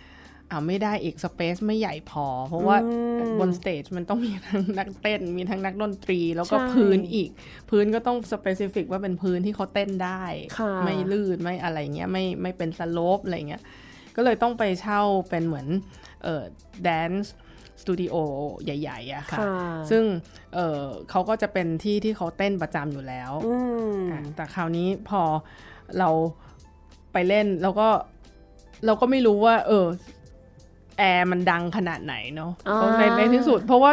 [0.50, 7.30] อ่าไม่ได้อีก space ไม่ใหญ่พอ เพราะว่าอืมบน stage มันต้องมีทั้งนักเต้น มีทั้งนักดนตรี แล้วก็ใช่พื้นอีก
[7.70, 10.24] พื้นก็ต้อง specific ว่าเป็นพื้นที่เขาเต้นได้
[10.58, 13.64] ค่ะไม่ลื่นไม่อะไรเงี้ยไม่ไม่เป็น slope อะไรเงี้ย
[14.16, 15.68] ก็เลยต้องไปเช่าเป็นเหมือน
[16.24, 16.44] เอ่อ
[16.84, 18.16] dance studio
[18.64, 19.46] ใหญ่ๆอะค่ะค่ะ
[19.90, 20.04] ซึ่ง
[20.54, 23.56] เอ่อเขาก็จะเป็นที่ที่เขาเต้นประจำอยู่แล้วอื
[23.96, 25.22] มอะแต่คราวนี้พอ
[26.00, 26.10] เรา
[27.14, 27.88] ไปเล่นแล้วก็
[28.86, 29.86] เราก็ไม่รู้ว่า เออ
[30.98, 33.92] แอร์มันดังขนาดไหนเนาะอ่าเพราะในในที่สุด เพราะว่า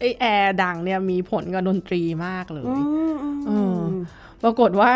[0.00, 2.74] ไอแอร์ดังเนี่ยมีผลกับดนตรีมากเลยอื
[3.12, 3.80] มอืมเออ
[4.42, 4.90] ปรากฏว่า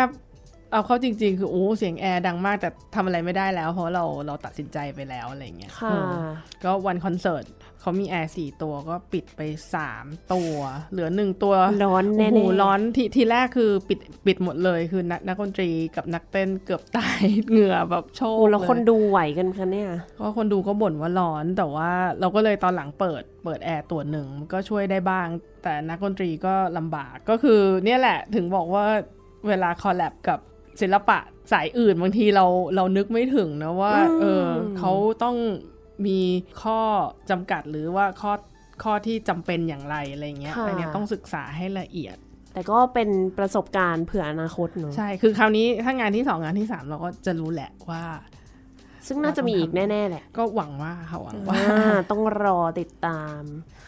[0.75, 6.23] เอาเข้าจริง ๆ คือโอ้เสียงแอร์ดังมากแต่ทำอะไรไม่ได้แล้ว เพราะเราเราตัดสินใจไปแล้วอะไรเงี้ยค่ะเออ
[6.63, 7.45] ก็วันคอนเสิร์ต
[7.81, 9.41] เขามีแอร์สี่ตัวก็ปิดไป
[9.73, 10.55] สามตัว
[10.91, 25.27] เหลือหนึ่งตัวร้อนโอ้แน่โหๆร้อนทีทีแรกคือปิดปิดหมดเลยคือนักนักดนตรีกับนักเต้นเกือบตายเหงื่อแบบโชโอ้กแล้วเลยคนดูไหวกันคะเนี่ยก็คนดูก็บ่นว่าร้อนแต่ว่าเราก็เลยตอนหลังเปิดเปิดแอร์ตัวหนึ่งมันก็ช่วยได้บ้าง
[25.63, 28.85] แต่นักดนตรีก็ลำบากก็คือเนี่ยแหละถึงบอกว่า
[29.47, 30.39] เวลา collab กับ
[30.81, 31.19] ศิลปะ
[31.51, 32.45] สายอื่นบางทีเรา
[32.75, 34.45] เรานึกไม่ถึงนะว่าอืมเออ
[34.77, 34.91] เขา
[35.23, 35.35] ต้อง
[36.05, 36.19] มี
[36.61, 36.79] ข้อ
[37.29, 38.33] จำกัดหรือว่าข้อ
[38.83, 42.17] ข้อที่จำเป็นอย่างไรอะไรเงี้ยค่ะอันเนี้ยต้องศึกษาให้ละเอียด
[42.53, 48.03] แต่ก็เป็นประสบการณ์เผื่ออนาคตเนอะใช่คือคราวนี้ถ้างานที่สองงานที่สามเราก็จะรู้แหละว่า
[49.07, 53.41] ซึ่งน่าจะมีอีกแน่ ๆ แหละ ก็หวังว่าค่ะหวังว่าอ่าต้องรอติดตาม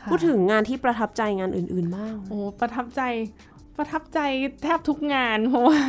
[0.09, 3.01] พูดถึงงานที่ประทับใจงานอื่น ๆ บ้าง โอ้ ประทับใจ
[3.78, 4.19] ประทับใจ
[4.63, 5.80] แทบทุกงาน เพราะว่า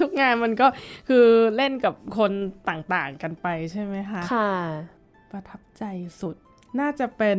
[0.00, 0.66] ทุกงานมันก็
[1.08, 1.26] คือ
[1.56, 2.32] เล่นกับคน
[2.68, 4.52] ต่างๆกันไปใช่ไหมคะ ค่ะ
[5.30, 5.84] ประทับใจ
[6.20, 6.36] สุด
[6.80, 7.38] น่าจะเป็น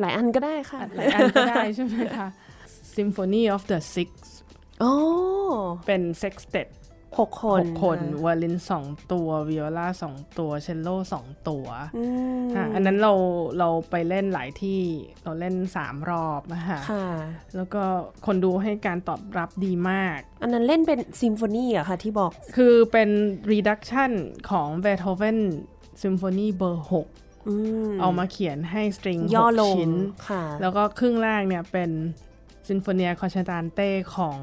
[0.00, 2.28] หลายอันก็ได้ค่ะ หลายอันก็ได้ใช่ไหมคะ
[2.96, 4.10] Symphony of the Six
[4.80, 4.94] โอ้
[5.86, 6.68] เป็น sextet
[7.18, 12.04] หกคนหกคนค่ะวาลินสองตัววิโอลาสองตัวเชลโลสองตัวอื
[12.46, 13.12] มค่ะอันนั้นเรา
[13.58, 14.80] เราไปเล่นหลายที่
[15.24, 17.06] เราเล่นสามรอบนะคะค่ะ
[17.56, 17.82] แล้วก็
[18.26, 23.08] คนดูให้การตอบรับดีมาก อันนั้นเล่นเป็นซิมโฟนีอะค่ะที่บอก คือเป็น
[23.52, 24.12] reduction
[24.50, 25.38] ของเบโธเฟน
[26.02, 26.84] ซิมโฟนีเบอร์
[27.48, 27.54] อื
[27.86, 29.92] ม6เอามาเขียนให้ string ย่อลงชิ้น
[30.28, 31.90] ค่ะแล้วก็ครึ่งแรกเนี่ยเป็น
[32.68, 34.38] Sinfonia Concertante ของ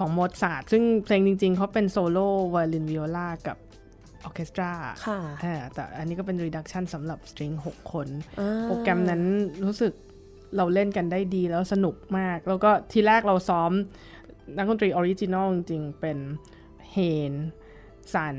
[0.00, 3.56] ของโมซาร์ทซึ่งเพลงจริง ๆ เขาเป็นโซโล่ไวโอลินวิโอลากับ
[4.24, 4.72] ออร์เคสตรา
[5.06, 8.08] ค่ะอ่าแต่อันนี้ก็เป็น reduction สำหรับ string 6 คน
[8.40, 9.22] อ่าโปรแกรมนั้น
[9.64, 9.92] รู้สึก
[10.56, 13.70] เราเล่นกันได้ดีแล้วสนุกมาก แล้วก็ทีแรกเราซ้อม
[14.56, 16.18] นักดนตรี original จริง ๆ เป็น
[16.92, 16.96] เฮ
[17.32, 17.34] น
[18.12, 18.36] ซัน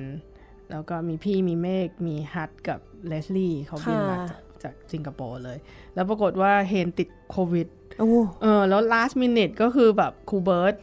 [0.72, 5.58] แล้วก็มีพี่มีเมฆมีฮัตกับเลสลี่เขาบินมาจากจากสิงคโปร์เลย
[5.96, 7.68] แล้วปรากฏว่าเฮนติดโควิด
[8.00, 8.10] โอ้
[8.42, 10.76] เออแล้ว last minute ก็คือแบบครูเบิร์ต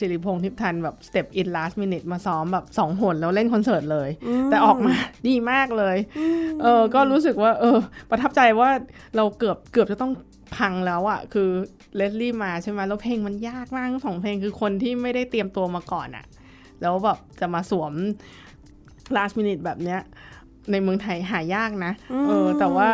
[0.00, 4.08] สิริพงษ์ทิพย์ทันแบบ step in last minute มาซ้อมแบบสองหนแล้วเล่นคอนเสิร์ตเลย
[4.50, 4.94] แต่ออกมา
[5.28, 5.96] ดีมากเลย
[6.62, 7.78] เออก็รู้สึกว่า เออ
[8.10, 8.70] ประทับใจว่า
[9.16, 10.12] เราเกือบเกือบจะต้อง
[10.56, 11.50] พังแล้วอะคือ
[11.96, 16.24] เลสลี่มาใช่ไหมแล้วเพลงมันยากมากทั้งสองเพลงคือคนที่ไม่ได้เตรียมตัวมาก่อนอะ
[16.82, 17.92] แล้วแบบจะมาสวม
[19.16, 20.00] last minute แบบเนี้ย
[20.70, 21.92] ในเมืองไทยหายากนะ
[22.26, 22.88] เออ แต่ว่า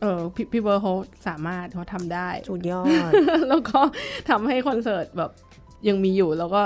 [0.00, 0.94] เออพี่พี่เบิร์ดเขา
[1.26, 3.10] สามารถเขาทำได้สุดยอด
[3.48, 3.80] แล้วก็
[4.30, 5.30] ทำให้คอนเสิร์ตแบบ
[5.88, 6.62] ยังมีอยู่แล้วก็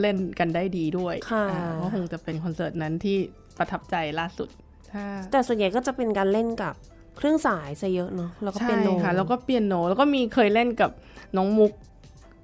[0.00, 3.16] เล่นกันได้ดีด้วยค่ะอ่าก็คงจะเป็นคอนเสิร์ตนั้นที่
[3.58, 4.48] ประทับใจล่าสุด
[4.92, 6.74] ถ้าแต่ส่วนใหญ่ก็จะเป็นการเล่นกับ
[7.16, 10.90] เครื่องสายซะเยอะเนาะแล้วก็ใช่เปียโนค่ะ แล้วก็เปียโนแล้วก็มีเคยเล่นกับ
[11.36, 11.72] น้องมุก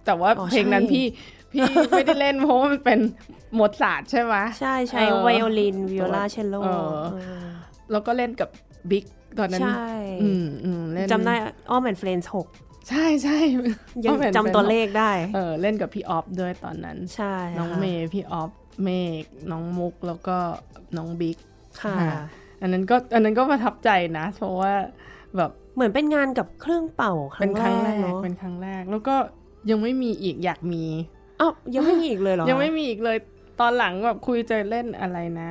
[0.06, 1.04] แต่ว่าอ๋อเพลงนั้นใช่พี่
[1.52, 2.98] พี่ไม่ได้เล่นเพราะว่ามันเป็น
[3.54, 6.94] โมซาร์ทใช่ไหมใช่ใช้เออไวโอลินวิโอลาเชลโลเออ
[7.92, 8.48] แล้วก็เล่นกับ
[8.90, 9.04] บิ๊ก
[9.38, 9.90] ตอนนั้นใช่
[10.22, 11.34] อืมอืมเล่นจำได้
[11.70, 12.46] อ้อม and Friends หก
[12.88, 13.38] ใช่ใช่
[14.04, 18.50] ยังอ้อม and จำตัวเลขได้ เออเล่นกับพี่ออฟด้วยตอนนั้น ใช่ น้องค่ะเมย์พี่ออฟ
[18.84, 18.90] เม
[19.22, 20.36] ฆน้องมุกแล้วก็
[20.96, 21.38] น้องบิ๊ก
[21.82, 22.20] ค่ะค่ะ
[22.60, 24.72] อันนั้นก็อันนั้นก็ประทับใจนะ เพราะว่า
[25.36, 29.16] แบบเหมือนเป็นงานกับเครื่องเป่าคเป็รั้นงครั้งแรแรกกเนาะเป็นครั้งแรก แล้วก็
[29.70, 30.84] ยังไม่มีอีกอยากมี
[31.40, 33.16] อ้าวยังไม่มีอีกเลยเหรอ ยังไม่มีอีกเลย
[33.60, 35.50] ตอนหลังแบบคุยจะเล่นอะไรนะ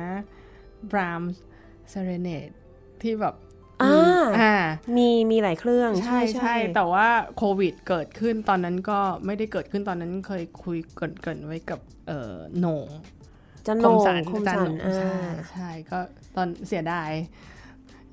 [0.90, 1.36] Brahms
[1.92, 2.54] Serenade
[3.02, 3.34] ที่แบบ
[3.82, 4.54] อ่าอ่า
[4.96, 12.86] มีมีหลายเครื่องใช่ใช่ แต่ว่าโควิดเกิดขึ้นตอนนั้นก็ไม่ได้เกิดขึ้นตอนนั้นเคยคุยเกรินเกรินไว้กับเออโหน่ง
[13.66, 15.16] จันคโหนมงสันคมจันสันโหน่งอ่าใช่
[15.50, 15.98] ใช่ก็
[16.36, 17.10] ตอนเสียดาย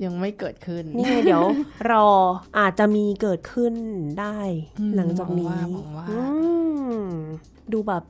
[0.03, 1.43] ยังไม่เกิดขึ้น นี่ไงเดี๋ยว
[1.91, 2.07] รอ
[2.59, 3.73] อาจจะมีเกิดขึ้น
[4.19, 4.37] ได้
[4.79, 6.17] อืมหลังจากนี้หวังว่าหวังว่าอื
[6.99, 7.01] ม
[7.73, 8.03] ดูแบบ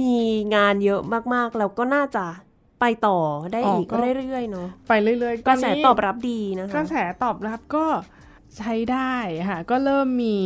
[0.00, 0.18] มี
[0.54, 1.00] งานเยอะ
[1.34, 2.24] มากๆ แล้วก็น่าจะ
[2.80, 3.18] ไปต่อ
[3.52, 7.86] ได้อีกเรื่อยๆเนาะไปเรื่อยๆกระแสนนี้ตอบรับดีนะคะกระแสตอบรับก็
[8.58, 9.14] ใช้ได้
[9.48, 10.36] ค่ะ ก็เริ่มมี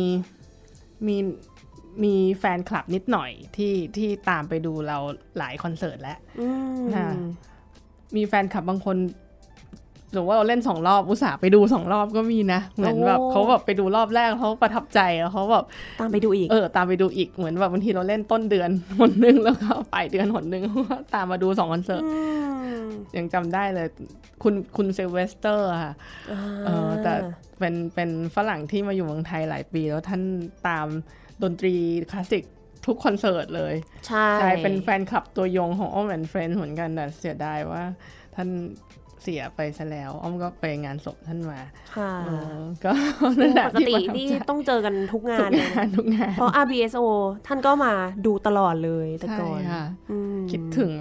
[1.07, 1.17] มี
[2.03, 4.97] มีแฟนคลับนิดหน่อยที่ที่ตามไปดูเรา
[5.37, 7.09] หลายคอนเสิร์ตแล้วอืมค่ะ
[8.15, 8.97] มีแฟนคลับบางคน
[10.13, 15.65] หรือว่าเราเล่นสองรอบอุตส่าห์ไปดูสองรอบก็มีนะ เหมือนแบบเขาแบบไปดูรอบแรกเขาประทับใจแล้วเขาแบบ
[15.99, 20.63] ตามไปดูอีกเออตามไปดูอีกเหมือนแบบบางทีเราเล่นต้นเดือนหนหนึงแล้วก็ปลายเดือนหนหนึง
[21.15, 22.05] ตามมาดูสองคอนเสิร์ตม
[23.17, 23.87] ยังจำได้เลย
[24.43, 25.93] คุณคุณเซลเวสเตอร์ค่ะ
[26.65, 27.13] เออแต่
[27.59, 30.21] เป็นเป็นฝรั่งที่มาอยู่เมืองไทยหลายปี แล้วท่าน
[30.67, 30.87] ตาม
[31.43, 31.73] ดนตรี
[32.11, 32.43] คลาสสิก
[32.85, 33.73] ทุกคอนเสิร์ตเลย
[34.07, 37.83] ใช่ใช่เป็นแฟนคลับตัวยงของอ้อม and Friends เหมือนกันแต่เสียดายว่า
[38.35, 38.49] ท่าน
[39.23, 41.59] เสียไปซะแล้ว อ้อมก็ไปงานศพท่านมา
[41.95, 42.91] ค่ะเออก็
[43.39, 47.01] นั่นแหละปกที่ติประทับนี่ใจต้องเจอกันทุกงาทุนกเลยงานทุกงานเพราะ RBSO
[47.47, 47.93] ท่านก็มา
[48.25, 50.91] ดูตลอดเลยแต่ใช่ก่อนค่ะอืมคิดถึง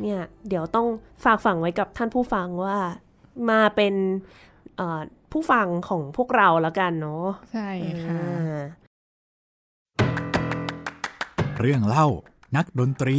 [0.00, 0.86] เนี่ย เดี๋ยวต้อง
[1.24, 2.76] ฝากฝังไว้กับท่านผู้ฟังว่า
[3.50, 3.94] มาเป็น
[4.76, 5.00] เอ่อ
[5.32, 7.70] ผู้ฟังของพวกเราแล้วกันเนาะใช่
[8.04, 8.58] ค่ะอ่า
[11.60, 12.06] เรื่องเล่า
[12.56, 13.18] นักดนตรี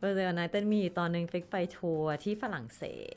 [0.00, 2.82] เออเนเต้นมีตอนหนึงเฟกไปทัวร์ที่ฝรั่งเศ
[3.12, 3.14] ส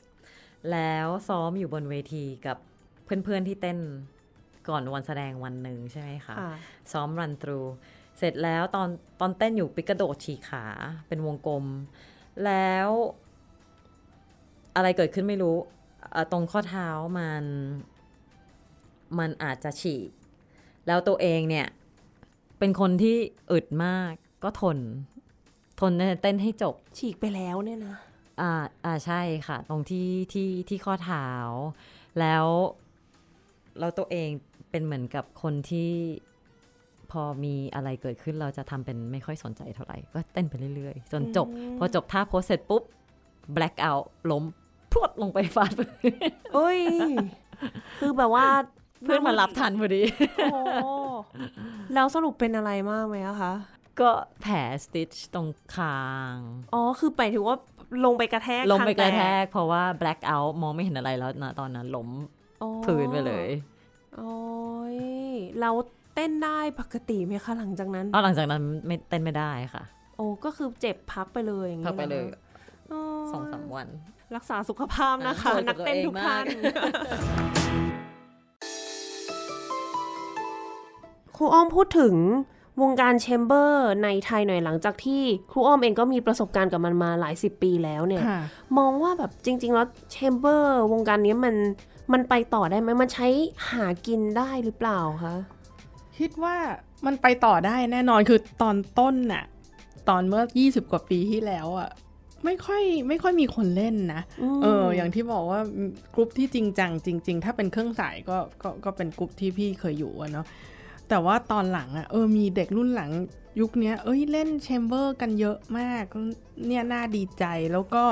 [0.72, 2.58] แล้วซ้อมอยู่บนเวทีกับ
[3.04, 3.78] เพื่อนๆที่เต้น
[4.68, 6.54] ก่อนวันแสดงวันหนึ่งใช่ไหมคะค่ะ
[6.92, 7.60] ซ้อมรันทรู
[8.18, 8.88] เสร็จแล้วตอน
[9.20, 10.64] ตอนเต้นอยู่ปิกกระโดดฉีกขา
[11.08, 11.64] เป็นวงกลม
[12.44, 12.88] แล้ว
[14.76, 15.56] อะไรเกิดขึ้นไม่รู้
[16.10, 17.44] เอ่อตรงข้อเท้ามัน
[19.18, 20.10] มันอาจจะฉีก
[20.86, 21.66] แล้วตัวเองเนี่ย
[22.58, 23.16] เป็นคนที่
[23.52, 24.12] อึดมาก
[24.44, 24.78] ก็ทน
[25.80, 27.96] ทนเต้นให้จบ ฉีกไปแล้วเนี่ยนะ
[28.40, 28.52] อ่า
[28.84, 31.26] อ่าใช่ค่ะ ตรงที่ที่ที่ข้อเท้า
[32.20, 32.46] แล้ว
[33.78, 34.28] เราตัวเอง
[34.70, 35.92] เป็นเหมือนกับคนที่
[37.10, 41.46] พอมีอะไรเกิดขึ้นเราจะทำเป็นไม่ค่อยสนใจเท่าไหร่ ก็เต้นไปเรื่อยๆ จนจบ
[41.78, 42.82] พอจบท่าโพสเสร็จปุ๊บ
[43.56, 44.44] black out ล้ม
[44.92, 46.12] พรวดลงไปฟาดพื้น
[46.54, 46.80] เอ้ย
[48.00, 48.46] คือแบบว่า
[49.04, 50.02] เพื่อนมารับทันพอดี
[50.52, 50.58] โอ้
[51.94, 53.52] แล้วสรุปเป็นอะไรมากไหมอะคะ
[54.00, 54.10] ก็
[54.42, 56.02] แผลสติชตรงคา
[56.34, 56.36] ง
[56.74, 57.56] อ๋อ คือไปถึงว่า
[58.04, 62.08] ลงไปกระแทกลงไปกระแทคางกเพราะว่า black out มองไม่เห็นอะไรแล้วนะตอนนั้นล้ม
[62.62, 63.48] อ๋อพื้นไปเลย
[64.16, 64.34] โอ้
[64.96, 64.98] ย
[65.60, 65.70] เรา
[66.14, 69.82] เต้นได้ปกติไหมคะหลังจากนั้นเอาหลังจากนั้นไม่เต้นไม่ได้ค่ะ
[70.16, 72.36] โอ้ก็คือเจ็บพักไปเลยอย่างพันี้กไปเลยหร
[72.92, 73.00] อ๋อ
[73.32, 73.88] สองสามวัน
[74.36, 77.54] รักษาสุขภาพนะคะเออนักเต้นทุกท่านตัวเองมาก
[81.36, 82.14] ครูอ้อมพูดถึง
[82.82, 88.40] วงการแชมเบอร์ในไทยหน่อยหลังจากที่ครูอ้อมเองก็มีประสบการณ์กับมันมาหลายสิบปีแล้วเนี่ยค่ะ
[88.78, 91.54] มองว่าแบบจริง ๆ แล้วแชมเบอร์วงการนี้มัน
[92.12, 93.28] มันไปต่อได้ไหมมันใช้
[93.70, 95.34] หากินได้หรือเปล่าคะ
[96.18, 96.56] คิดว่า
[97.06, 99.44] มันไปต่อได้แน่นอนคือตอนต้นน่ะ
[100.08, 101.90] ตอนเมื่อ 20 กว่าปีที่แล้วอะ
[102.44, 104.22] ไม่ค่อยไม่ค่อยมีคนเล่นนะ
[104.58, 105.60] มเออ อย่างที่บอกว่า
[106.14, 110.46] กรุ๊ปที่จริงจังจริง ๆ ถ้าเป็นเครื่องสายก็ก็ก็เป็นกรุ๊ปที่พี่เคยอยู่อะเนาะ
[111.14, 113.10] แต่ว่าตอนหลังอะเออมีเด็กรุ่นหลัง
[113.60, 116.04] ยุคเนี้ยเอ้ยเล่น chamber กันเยอะมาก
[116.66, 118.04] เนี่ยน่าดีใจแล้วก็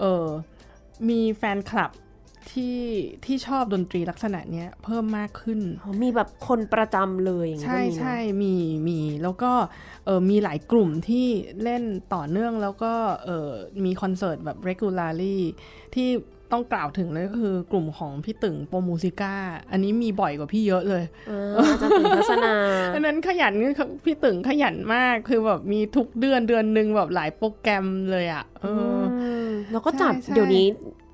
[0.00, 0.26] เออ
[1.08, 1.90] มีแฟนคลับ
[2.50, 2.80] ที่
[3.24, 8.54] ที่ชอบดนตรีลักษณะเนี้ยเพิ่มมากขึ้นอ๋อมีแบบคนประจำเลยอย่างนี้ใช่ก็มีเนอะใช่มี
[8.88, 9.52] มีแล้วก็
[10.04, 11.26] เออมีหลายกลุ่มที่
[11.62, 11.82] เล่น
[12.14, 12.92] ต่อเนื่องแล้วก็
[13.24, 13.50] เออ
[13.84, 15.38] มีคอนเสิร์ตแบบ regularly
[15.94, 16.08] ที่
[16.52, 19.34] ต้องกล่าวถึงเลยก็คือกลุ่มของพี่ตึงโปรมูสิก้า
[19.70, 22.54] อันนี้มีบ่อยกว่าพี่เยอะเลยอ่าอาจารย์ตื่นทัศนา
[22.94, 23.52] อันนั้นขยัน
[24.04, 28.66] พี่ตึงขยันมากคือแบบมีทุกเดือนเดือนหนึ่งแบบหลายโปรแกรมเลยอะ่ะเอ
[29.00, 30.66] ออมแล้วก็จัดใช่ใช่เดี๋ยวนี้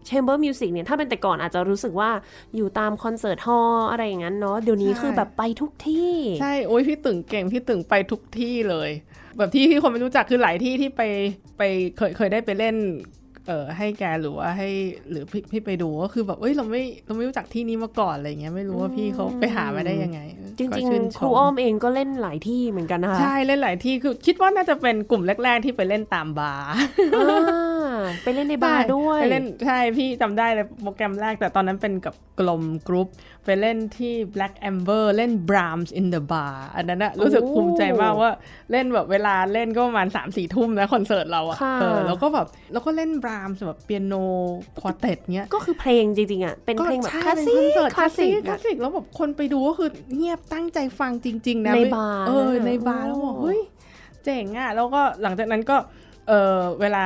[0.09, 2.11] Chamber Music เนี่ยถ้าเป็นแต่ก่อนอาจจะรู้สึกว่า
[2.57, 8.91] อยู่ตามคอนเสิร์ตฮอลล์อะไรอย่างนั้นเนาะเดี๋ยวนี้คือแบบไปทุกที่ ใช่ โอ้ยพี่ตึงเก่งพี่ตึงไปทุกที่เลย
[9.39, 11.03] แบบที่ที่คนไม่รู้จักคือหลายที่ที่ไป
[11.59, 11.62] ไป
[11.97, 12.76] เคยเคยได้ไปเล่น
[13.49, 14.68] เออให้แกหรือว่าให้
[15.11, 20.20] หรือพี่พี่ไปดูก็คือแบบเอ้ยเราไม่เราไม่รู้จักที่นี้มาก่อนอะไรเงี้ยไม่รู้ว่าพี่เขาไปหามาได้ยังไง
[20.59, 26.70] จริงก็ชื่นๆชครูอ้อมเองก็เล่นหลายที่เหมือนกันนะคะใช่เล่นหลายที่คือคิดว่าน่าจะเป็นกลุ่มแรก ๆ ที่ไปเล่นตามบาร์
[27.14, 33.09] อ่าไปเล่นในบาร์ด้วยไปเล่นใช่พี่จำได้เลยโปรแกรมแรกแต่ตอนนั้นเป็นกับกลมกรุ๊ป
[33.45, 38.30] ไปเล่นที่ Black Amber เล่น Brahms in the bar อันนั้นอะรู้สึกภูมิใจมากว่า
[38.70, 44.14] เล่นแบบเวลาเล่นก็ประมาณ3 4ทุ่มนะคอนเสิร์ตเราอะค่ะเออแล้วก็แบบแล้วก็เล่น Brahms แบบเปียโน
[44.81, 53.61] quartet เงี้ยก็คือเพลงจริงๆอะเป็นเพลงแบบใช่คลาสสิกเป็นคอนเสิร์ตคลาสสิกคลาสสิกแล้วแบบคนไปดูก็คือเงียบตั้งใจฟังจริง ๆ นะในไม่บาร์เออนะในบาร์แล้วบอกโอ้เฮ้ย
[54.24, 55.76] เจ๋งอะแล้วก็หลังจากนั้นก็
[56.28, 57.05] เออเวลา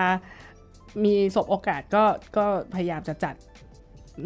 [1.05, 2.05] มีสบโอกาสก็
[2.37, 3.35] ก็พยายามจะจัด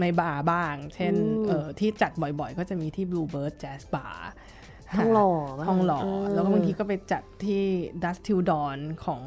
[0.01, 1.15] ในบาร์บ้าง เช่น
[1.49, 4.17] เออที่จัดบ่อยๆ ก็จะมีที่ Bluebird Jazz Bar
[4.97, 7.63] ทองหล่อปะทองหล่อเแล้วก็บางทีก็ไปจัดที่
[8.03, 9.23] Dust Till Dawn ของ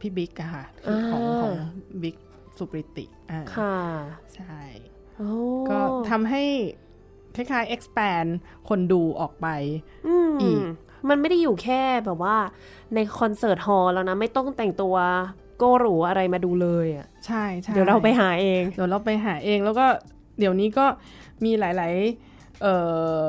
[0.00, 1.54] พี่บิ๊กอะค่ะที่ของอ่าของ
[2.02, 2.16] บิ๊ก
[2.58, 3.76] สุปริติอ่าค่ะ
[4.34, 4.62] ใช่
[5.16, 5.30] โอ้
[5.70, 5.78] ก็
[6.10, 6.42] ทำให้
[7.36, 8.28] คล้ายๆ expand
[8.68, 9.46] คนดูออกไป
[10.06, 10.60] อืมอีก
[11.08, 12.36] มันไม่ได้อยู่แค่แบบว่า
[12.94, 14.96] ในคอนเสิร์ตฮอลล์แล้วนะ ไม่ต้องแต่งตัว
[15.60, 19.86] โกหรูอะไรมาดูเลยอะใช่ใช่เดี๋ยวเราไปหาเอง เดี๋ยวเราไปหาเองแล้วก็
[20.38, 20.86] เดี๋ยวนี้ก็
[21.44, 21.94] มีหลาย
[22.28, 22.74] ๆ เอ่
[23.24, 23.26] อ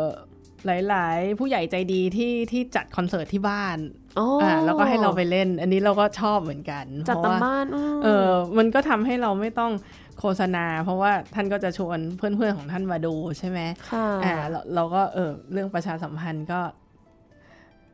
[0.65, 3.77] หลาย ๆ ผู้ใหญ่ใจดีที่ที่จัดคอนเสิร์ตที่บ้าน
[4.19, 9.71] อ๋อออ่าแล้วก็ให้เราไปเล่น อันนี้เราก็ชอบเหมือนกันจัดเพตามราะว่าบ้านมเออมันก็ทำให้เราไม่ต้อง
[10.19, 13.59] โฆษณา เพราะว่าท่านก็จะชวนเพื่อนๆของท่านมาดูใช่ไหม
[13.91, 16.59] ค่ะอ่าเราเราก็เออเรื่องประชาสัมพันธ์ก็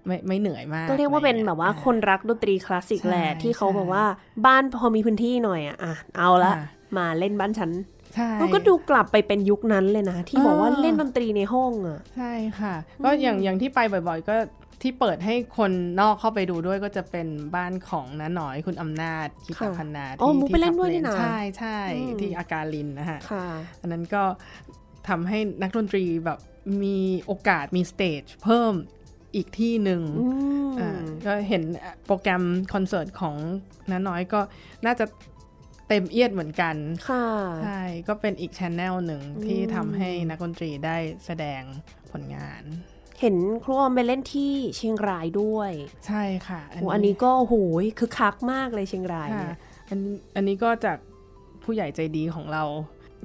[0.07, 4.05] ไม่ไม่เหนื่อยมากก็เรียกว่าเป็นอะไรงี้แบบว่าคนรักดนตรีคลาสสิกใช่แหละที่เขาใช่แบบว่า
[4.45, 6.65] บ้านพอมีพื้นที่หน่อยอะอะเอาละค่ะ
[6.97, 7.71] มาเล่นบ้านฉัน
[8.15, 14.35] ใช่มันก็ดูกลับไปเป็นยุคนั้นเลยนะ ที่บอกว่าเออเล่นดนตรีในห้องอะใช่ค่ะ ก็อย่างอย่างที่ไปบ่อย ๆ ก็
[14.81, 23.47] ที่เปิดให้คนนอกเข้าไปดูด้วยก็จะเป็นบ้านของน้าหน่อยคุณอำนาจคิตพันนาอ๋อที่มุกไปเล่นที่ด้วยนี่นะใช่ใช่อืมที่อาการลินนะฮะค่ะ
[23.81, 24.23] อันนั้นก็
[25.07, 26.39] ทำให้นักดนตรีแบบ
[26.83, 28.73] มีโอกาสมี stage เพิ่ม
[29.37, 30.27] อีกที่หนึ่งอื
[30.67, 30.91] มอ่า
[31.25, 31.63] ก็เห็น
[32.05, 33.35] โปรแกรมคอนเสิร์ตของ
[33.91, 34.39] น้าน้อยก็
[34.85, 35.05] น่าจะ
[35.87, 36.75] เต็มเอียดเหมือนกัน
[37.09, 37.25] ค่ะ
[37.63, 41.61] ใช่ ก็เป็นอีก channel หนึ่งที่อืมทำให้นักดนตรีได้แสดง
[42.11, 42.63] ผลงาน
[43.21, 45.71] เห็นครูออมไปเล่นที่เชียงรายด้วย
[46.07, 47.55] ใช่ค่ะโอ้อันนี้ก็โอ้โห
[47.99, 49.57] คือคักมากเลยเชียงรายค่ะเนี่ย
[49.89, 49.99] อัน
[50.35, 50.97] อันนี้ก็จาก
[51.63, 52.63] ผู้ใหญ่ใจดีของเรา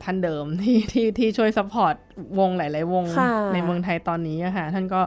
[0.02, 1.94] ท่านเดิมที่ที่ที่ช่วย support
[2.38, 5.00] วงหลาย ๆ วงค่ะในเมืองไทยตอนนี้อะค่ะ ท่านก็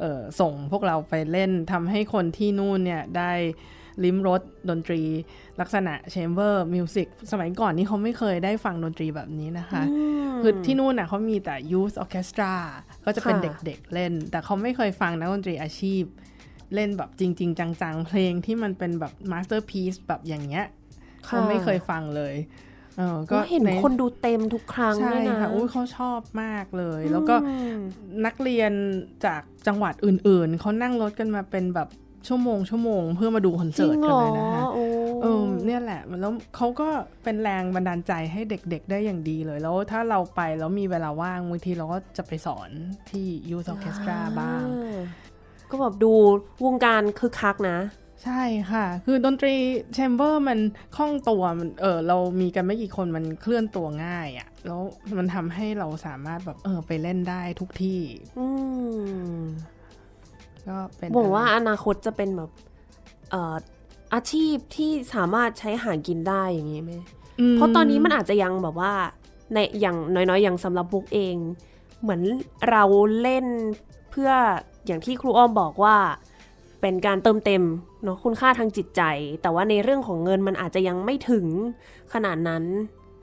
[0.00, 3.32] เอ่อส่งพวกเราไปเล่นทำให้คนที่นู่นเนี่ยได้
[4.04, 5.02] ลิ้มรสดนตรี
[5.60, 9.82] ลักษณะ chamber music สมัยก่อนนี่เขาไม่เคยได้ฟังดนตรีแบบนี้นะคะ
[10.36, 12.54] มคือที่นู่นน่ะเขามีแต่ youth orchestra
[13.04, 16.02] ก็จะเป็นค่ะเด็กๆเล่น แต่เขาไม่เคยฟังนักดนตรีอาชีพ
[16.74, 20.66] เล่นแบบจริง ๆ จัง ๆ เพลงที่มันเป็นแบบ masterpiece แบบอย่างเงี้ย
[21.26, 22.34] เขาไม่เคยฟังเลย
[22.98, 27.78] เออก็ก็เห็นในคนดูเต็มทุกครั้งใช่ด้วยนะค่ะอุ้ยเขาชอบมากเลย แล้วก็อืม
[28.26, 28.72] นักเรียน
[29.24, 31.88] จากจังหวัดอื่น ๆเขานั่งรถกันมาเป็นแบบ
[32.28, 34.84] ชั่วโมงชั่วโมงเพื่อมาดูคอนจริเสิร์งตเหกัรนอเลยนะคะโอ้
[35.22, 36.88] เออเนี่ยแหละแล้วเขาก็
[37.24, 42.70] เป็นแรงบันดาลใจให้เด็กๆได้อย่างดีเลย แล้วถ้าเราไปแล้วมีเวลาว่างบางทีเราก็จะไปสอน
[43.10, 44.96] ที่ Youth Orchestra บ้างอ่
[45.70, 46.12] ก็แบบดู
[46.66, 47.78] วงการคือคักนะ
[48.24, 49.54] ใช่ค่ะ คือดนตรี
[49.94, 50.58] แชมเบอร์มัน
[50.96, 54.80] คล่องตัวมันเออเรามีกันไม่กี่คนมันเคลื่อนตัวง่ายอะ่ะ แล้ว
[55.18, 58.00] มันทำให้เราสามารถแบบเออไปเล่นได้ทุกที่
[58.38, 58.46] อื
[59.36, 59.40] ม
[60.68, 62.50] ก็เป็นบอกว่าอนาคตจะเป็นแบบ
[63.30, 63.54] เอ่อ
[64.14, 66.92] อาชีพที่สามารถใช้หากินได้อย่างนี้ไหม
[67.52, 68.92] มเพราะตอนนี้มันอาจจะยังแบบว่า
[69.52, 71.36] ในอย่างน้อยๆอย่างสำหรับบุ๊กเอง
[72.02, 72.22] เหมือน
[72.70, 72.84] เรา
[73.22, 73.46] เล่น
[74.10, 74.30] เพื่อ
[74.86, 75.96] อย่างที่ครูอ้อมบอกว่า
[76.86, 77.64] เป็นการเติมเต็ม
[78.02, 79.02] เนาะคุณค่าทางจิตใจ
[79.42, 81.46] แต่ว่าในเรื่องของเงินมันอาจจะยังไม่ถึง
[82.12, 82.64] ขนาดนั้น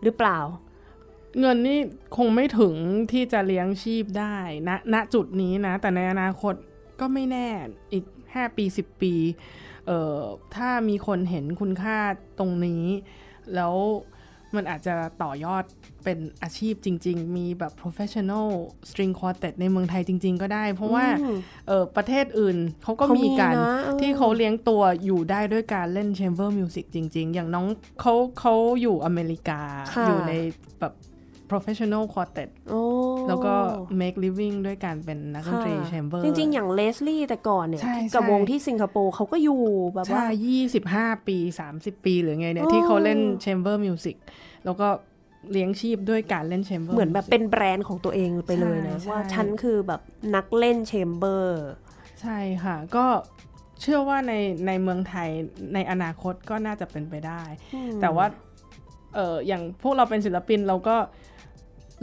[0.04, 0.40] หรือเปล่า
[1.40, 1.80] เงินนี่
[2.18, 2.74] คงไม่ถึง
[3.12, 4.36] ที่จะเลี้ยงชีพได้
[4.68, 6.54] ณณจุดนี้นะ แต่ในอนาคต
[7.00, 7.48] ก็ไม่แน่
[7.94, 9.14] อีก 5 ปี 10 ปี
[9.86, 10.20] เอ่อ
[10.56, 11.98] ถ้ามีคนเห็นคุณค่า
[12.40, 12.84] ตรงนี้
[13.56, 13.76] แล้ว
[14.56, 15.64] มันอาจจะต่อยอด
[16.04, 18.48] เป็นอาชีพจริง ๆ มีแบบ professional
[18.90, 21.38] string quartet ในเมืองไทยจริง ๆ ก็ได้ เพราะว่าอืม
[21.68, 27.68] เออประเทศอื่นเขาก็เขามีมีการนะเออที่เขาเลี้ยงตัวอยู่ได้ด้วยการเล่น chamber music จริง ๆ อย่างน้อง
[28.02, 29.62] เขาเขาอยู่อเมริกา
[29.94, 30.34] ค่ะอยู่ใน
[30.80, 30.94] แบบ
[31.52, 32.82] professional quartet โอ้
[33.28, 33.54] แล้วก็
[34.02, 39.62] make living ด้วยการเป็นนักดนตรีค่ะแชมเบอร์จริง ๆ อย่างเลสลี่แต่ก่อนเนี่ยใช่กับใช่วงที่สิงคโปร์เขาก็อยู่
[39.94, 44.16] แบบว่าใช่ยี่สิบห้าปีสามสิบปีหรือไงเนี่ยโอ้ที่เขาเล่น chamber music
[44.66, 44.88] แล้วก็
[45.52, 50.02] เลี้ยงชีพด้วยการเล่น chamber เหมือนแบบเป็นแบรนด์ของตัวเองไปเลยนะใช่ว่าใช่ฉันคือแบบ
[50.36, 51.66] นักเล่นแชมเบอร์
[52.22, 53.06] ใช่ค่ะ ก็
[53.82, 54.34] เชื่อว่าใน
[54.68, 55.30] ในเมืองไทย
[55.74, 57.42] ในอนาคตก็น่าจะเป็นไปได้
[58.02, 58.26] แต่ว่า
[59.16, 60.96] เอออย่างพวกเราเป็นศิลปินเราก็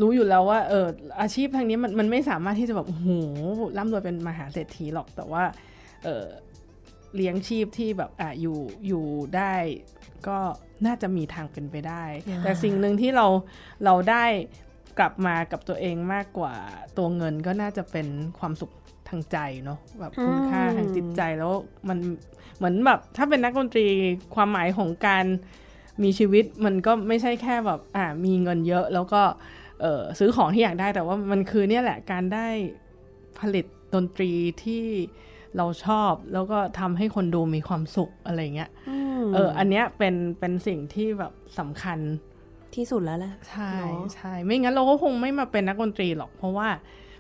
[0.01, 0.87] รู้อยู่แล้วว่าเออ
[1.21, 3.09] อาชีพทางนี้มันมันไม่สามารถที่จะแบบโอ้โห
[3.79, 5.45] ร่ำรวยเป็นมหาเศรษฐีหรอกแต่ว่า
[6.05, 6.25] เออ
[7.17, 9.05] เลี้ยงชีพที่แบบอะอยู่อยู่
[9.37, 9.55] ได้
[10.29, 10.39] ก็
[10.87, 13.27] น่าจะมีทางเป็นไปได้อ่าแต่สิ่งหนึ่งที่เรา
[13.85, 14.25] เราได้
[14.99, 16.55] กลับมากับตัวเองมากกว่า
[16.99, 18.07] ตัวเงินก็น่าจะเป็น
[18.39, 18.73] ความสุข
[19.09, 21.53] ทางใจเนาะแบบคุณค่าทางจิตใจแล้ว
[21.89, 21.99] มัน
[22.57, 23.87] เหมือนแบบถ้าเป็นนักดนตรี
[24.35, 25.25] ความหมายของการ
[26.03, 29.60] มีชีวิตมันก็ไม่ใช่แค่แบบอ่ามีเงินเยอะแล้วก็เออ
[30.19, 32.47] ซื้อของที่อยากได้แต่ว่ามันคือเนี่ยแหละการได้
[33.41, 34.31] ผลิตดนตรี
[34.63, 34.85] ที่
[35.57, 38.71] เราชอบแล้วก็ทำให้คนดูมีความสุขอะไรเงี้ย
[39.21, 41.99] มเออ อันเนี้ยเป็นเป็นสิ่งที่แบบสำคัญ
[42.77, 46.69] ที่สุดแล้วแหละใช่เนอะใช่ไม่งั้นเราก็คงไม่มาเป็นนักดนตรีหรอก เพราะว่า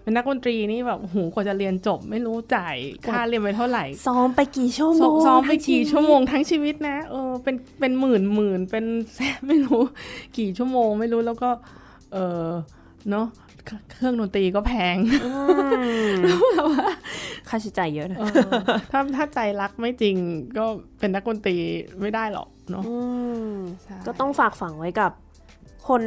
[0.03, 8.85] เป็นนักดนตรีนี่แบบหูกว่าจะเรียนจบ ไม่รู้จ่ายค่าเรียนไปเท่าไหร่ซ้อมไปกี่ชั่วโมซ้องมซ้อมไปทั้งกี่ชีวิตชั่วโมงทั้งชีวิตนะเออเป็นเป็นหมื่นหมื่นเป็น
[9.15, 9.83] แสนไม่รู้
[10.39, 11.51] กี่ชั่วโมงไม่รู้แล้วก็
[12.13, 12.49] เออ
[13.11, 13.27] เนาะ
[13.93, 15.31] เครื่องดนตรีก็แพงอื
[16.11, 16.15] ม
[17.49, 18.51] ค่าใช้จ่ายเยอะนะเออ
[18.93, 20.17] ถ้าถ้าใจรักไม่จริง
[20.59, 20.65] ก็
[20.99, 21.57] เป็นนักดนตรี
[22.01, 22.97] ไม่ได้หรอกเนาะอื
[23.53, 25.13] มใช่ก็ต้องฝากฝังไว้กับ
[25.89, 26.03] คน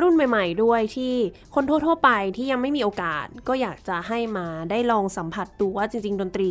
[0.00, 1.14] รุ่นใหม่ ๆ ด้วยที่
[1.54, 6.50] คนทั่ว ๆ ไปที่ยังไม่มีโอกาส ก็อยากจะให้มาได้ลองสัมผัสดูว่าจริง ๆ ดนตรี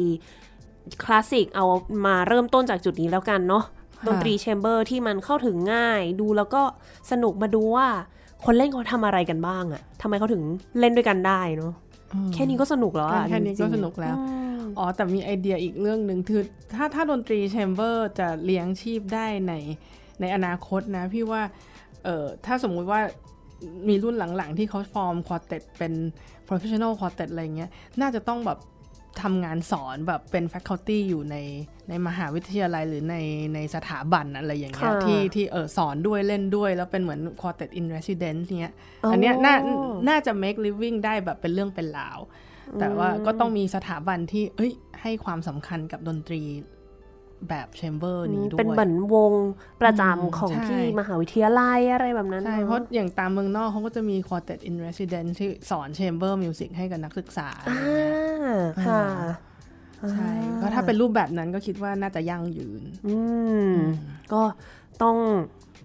[1.03, 1.65] คลาสสิกเอา
[2.05, 3.63] มาเริ่มต้นจากจุดนี้แล้วกันเนาะ
[4.07, 6.61] ดนตรี chamber ที่มันเข้าถึงง่ายดูแล้วก็
[7.11, 7.87] สนุกมาดูว่า
[8.45, 10.43] คนเล่นเขาทำอะไรกันบ้างอะทำไมเขาถึง
[10.79, 11.73] เล่นด้วยกันได้เนาะ
[12.13, 14.23] อืมแค่นี้ก็สนุกแล้วอะแค่นี้ก็จริงๆสนุกแล้วอื
[14.57, 16.41] มอ๋อแต่มีไอเดียอีกเรื่องหนึ่งคือ
[16.75, 19.53] ถ้าถ้าดนตรี chamber จะเลี้ยงชีพได้ใน
[20.21, 21.41] ในอนาคตนะ พี่ว่า
[22.03, 22.99] เออถ้าสมมุติว่า
[23.87, 25.93] มีรุ่นหลังๆ ที่เขาฟอร์มควอเต t เป็น
[26.47, 27.69] professional quartet อะไรเงี้ย
[28.01, 28.59] น่าจะต้องแบบ
[29.21, 31.35] ทำงานสอนแบบเป็น faculty อยู่ใน
[31.89, 33.15] ในมหาวิทยาลัยหรือใน
[33.55, 39.55] ในสถาบันอะไรอย่างเงี้ยค่ะที่ที่เออสอนด้วยเล่นด้วย แล้วเป็นเหมือน quartet in residence เนี้ยอ๋ออัอันเนี้ยน่า
[40.09, 42.19] น่าจะ make living ได้แบบเป็นเรื่องเป็นราว
[42.79, 46.41] แต่ว่าก็ต้องมีสถาบันที่เอ้ยให้ความสำคัญกับดนตรี
[47.49, 49.33] แบบ chamber นี้ด้วย เป็นเหมือนวง
[49.81, 59.03] ประจำของที่มหาวิทยาลัยอะไรแบบนั้น ใช่ เพราะอย่างตามเมืองนอกเขาก็จะมี quartet in residence ที่สอน chamber music ให้กับนักศึกษาอะไรอ่าเงี้ยค่ะ
[60.11, 60.31] ใช่
[60.61, 63.17] ก็ถ้าเป็นรูปแบบนั้นก็คิดว่าน่าจะยั่งยืน อื
[63.67, 63.71] ม
[64.33, 64.41] ก็
[65.03, 65.17] ต้อง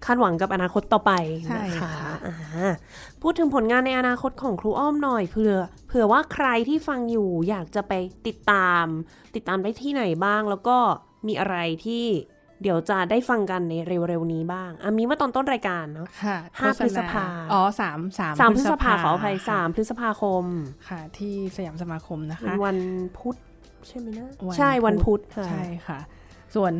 [0.05, 1.11] คาดหวังกับอนาคตต่อไป
[1.49, 1.91] ใช่นะคะ
[2.25, 2.71] ค่ะ
[3.21, 5.55] พูดถึงผลงานในอนาคตของครูอ้อมหน่อยเผื่อ
[5.87, 7.93] เผื่อว่าใครที่ฟังอยู่อยากจะไป
[8.27, 8.85] ติดตาม
[9.35, 10.77] ติดตามได้ที่ไหนบ้างแล้วก็
[11.27, 12.05] มีอะไรที่
[12.63, 20.43] เดี๋ยวจะได้ฟังกันในเร็วๆนี้บ้างอะมีเมื่อตอนต้นรายการเนาะค่ะห้าโฆษณพฤษภา อ๋อสามสามสามพฤษภาขออภัยสามพฤษภาคม
[20.89, 22.77] ค่ะ ที่สยามสมาคมนะเป็นคะ วัน
[23.19, 23.35] พุธ
[23.87, 25.99] ใช่ไหมนะวันใช่วันพุพุธธค่ะใช่ค่ะ
[26.55, 26.73] ส่วน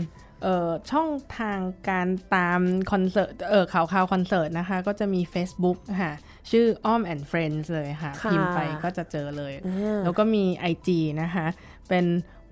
[0.43, 1.07] เอ่อช่อง
[1.39, 1.59] ทาง
[1.89, 2.61] การตาม
[2.91, 6.13] คอนเสิร์ตเออข่าวข่าวคอนเสิร์ตนะคะ ก็จะมี Facebook ค่ะ
[6.51, 10.89] ชื่ออ้อม and Friends เลยค่ะค่ะ พิมพ์ไปก็จะเจอเลยอ่าแล้วก็มี IG
[11.21, 11.47] นะคะ
[11.89, 12.05] เป็น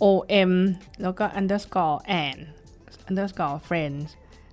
[0.03, 0.51] OM
[1.01, 2.39] แล้วก็ underscore and
[3.09, 4.07] underscore friends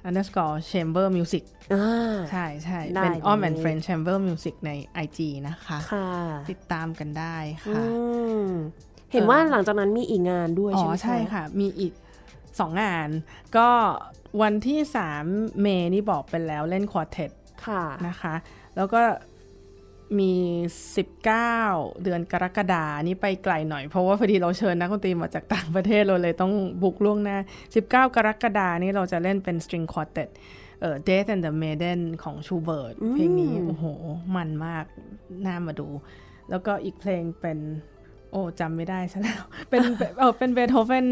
[0.08, 4.70] underscore chamber music อ่าใช่ใช่ได้เป็นอ้อมเลย and friends chamber music ใน
[5.04, 5.18] IG
[5.48, 6.08] นะคะค่ะ
[6.50, 7.36] ติดตามกันได้
[7.68, 7.84] อืค่ะ
[8.46, 8.50] ม
[9.12, 11.92] เห็นว่าหลังจากนั้นมีอีกงานด้วยอ๋ใช่อไหมใช่ค่ะ มีอีก
[12.60, 13.08] สองงาน
[13.56, 13.68] ก็
[14.42, 14.80] วันที่
[15.20, 17.30] 3 เมย์นี่บอกไปแล้วเล่นควอเทต
[17.66, 18.34] ค่ะนะคะ
[18.76, 19.02] แล้วก็
[20.20, 20.32] มี
[21.12, 26.52] 19 เดือนกรกฎานี่ไปไกลหน่อย เพราะว่าพอดีเราเชิญนักดนตรีมาจากต่างประเทศเราเลยต้อง
[26.82, 27.38] บุกล่วงหน้า
[27.74, 30.28] 19 กรกฎานี่เราจะเล่นเป็น string quartet
[30.80, 33.84] เอ่อ Death and the Maiden ของชูเบิร์ตเพลงนี้ โอ้โห
[34.36, 34.84] มันมาก
[35.46, 35.88] น่ามาดู
[36.50, 37.58] แล้วก็อีกเพลงเป็น
[38.30, 39.82] โอ้จำไม่ได้ซะแล้ว เป็น
[40.18, 41.06] เออเป็นเบโธเฟน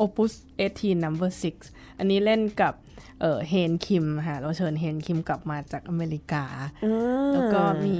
[0.00, 0.32] Opus
[0.68, 1.30] 18 number
[1.64, 2.74] 6 อันนี้เล่นกับ
[3.20, 6.44] เออเฮนคิมค่ะเราเชิญเฮนคิมกลับมาจากอเมริกา
[6.84, 7.98] อ่าแล้วก็มี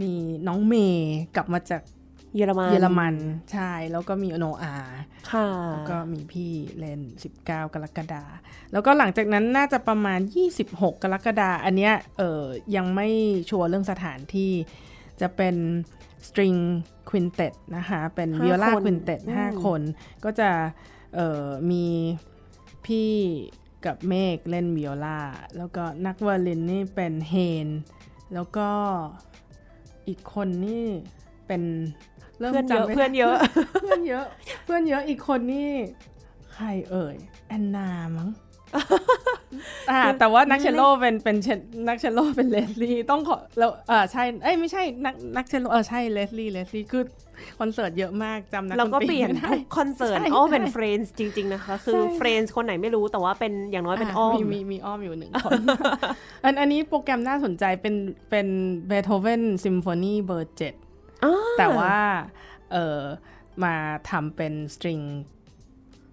[0.00, 0.12] มี
[0.46, 1.82] น้องเมย์กลับมาจาก
[2.36, 3.14] เยอรมันเยอรมัน
[3.52, 4.74] ใช่แล้วก็มีโนอา
[5.32, 7.00] ค่ะแล้วก็มีพี่เล่น
[7.38, 8.24] 19 กรกฎา
[8.72, 10.20] แล้วก็หลังจากนั้นน่าจะประมาณ
[10.56, 12.42] 26 กรกฎาอันเนี้ยเออ
[12.76, 13.08] ยังไม่
[13.50, 14.52] ชัวร์เรื่องสถานที่
[15.20, 15.56] จะเป็น
[16.26, 16.58] string
[17.10, 19.80] quintet นะคะเป็นห้า viola คน quintet อืม5คน
[20.24, 20.50] ก็จะ
[21.14, 21.86] เออมี
[22.86, 23.12] พี่
[23.86, 25.20] กับเมฆเล่นวิโอลา
[25.56, 27.34] แล้วก็นักวาลินนี่เป็นเฮ
[27.66, 27.68] น
[28.34, 28.68] แล้วก็
[30.08, 30.84] อีกคนนี่
[31.46, 31.62] เป็น
[32.38, 33.36] เริ่มเพื่อนเยอะจำไม่ได้เพื่อนเยอะ
[33.82, 34.26] เพื่อนเยอะ
[34.64, 35.70] เพื่อนเยอะอีกคนนี่
[36.54, 37.16] ใครเอ่ย
[37.48, 38.49] แอนนามั้งอ่า
[40.18, 47.04] แต่ว่านักเชลโลเป็นเป็นเชลนักเชลโลเป็นเลสลี่ต้องขอแล้วเออใช่เอ้ยไม่ใช่นักนักเชลโลเออใช่เลสลี่เลสลี่คือ
[47.60, 55.52] คอนเสิร์ตเยอะมากจำนักเราก็ดนตรีเปลี่ยนไม่ได้ทุกคอนเสิร์ตใช่อ้อเป็นใช่เฟรนด์จริง ๆ นะคะ คือใช่เฟรนด์คนไหนไม่รู้แต่ว่าเป็นอย่างน้อยเป็นอ้อมมีมีมีอ้อมอยู่หนึ่งคน
[56.44, 57.94] อันอันนี้โปรแกรมน่าสนใจเป็น
[58.30, 58.46] เป็น
[58.88, 60.74] เบโธเฟนซิมโฟนีเบอร์เจ็ด
[61.24, 61.94] อ่าแต่ว่า
[62.72, 63.00] เออ
[63.64, 63.74] มา
[64.10, 65.00] ทำเป็น string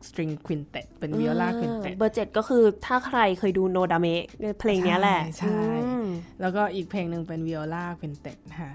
[0.07, 4.23] string quintet เป็น viola quintet เบอร์เจ็ดก็คือถ้าใครเคยดูโนดาเมะ
[4.59, 6.07] เพลงเนี้ยแหละ ใช่อืม
[6.41, 8.71] แล้วก็อีกเพลงหนึ่งเป็น viola quintet ค่ะ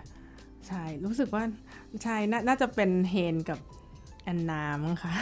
[0.67, 1.45] ใช่ รู้สึกว่า
[2.03, 3.59] ใช่นาน่าจะเป็นเฮนกับ
[4.25, 5.13] แอนนามั้งคะ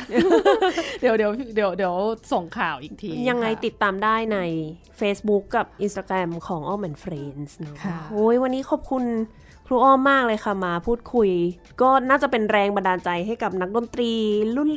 [1.01, 1.97] เดี๋ยวเดี๋ยวเดี๋ยวเดี๋ยว
[2.33, 4.39] ส่งข่าวอีกที ยังไงค่ะติดตามได้ใน
[5.01, 9.05] Facebook กับ Instagram ของ All Man Friends เนอะค่ะโอ้ยวันนี้ขอบคุณ
[9.73, 11.31] ครูอ้อมมากเลยค่ะมาพูดคุย
[11.81, 14.13] ก็น่าจะเป็นแรงบันดาลใจให้กับนักดนตรี
[14.57, 14.71] รุ่น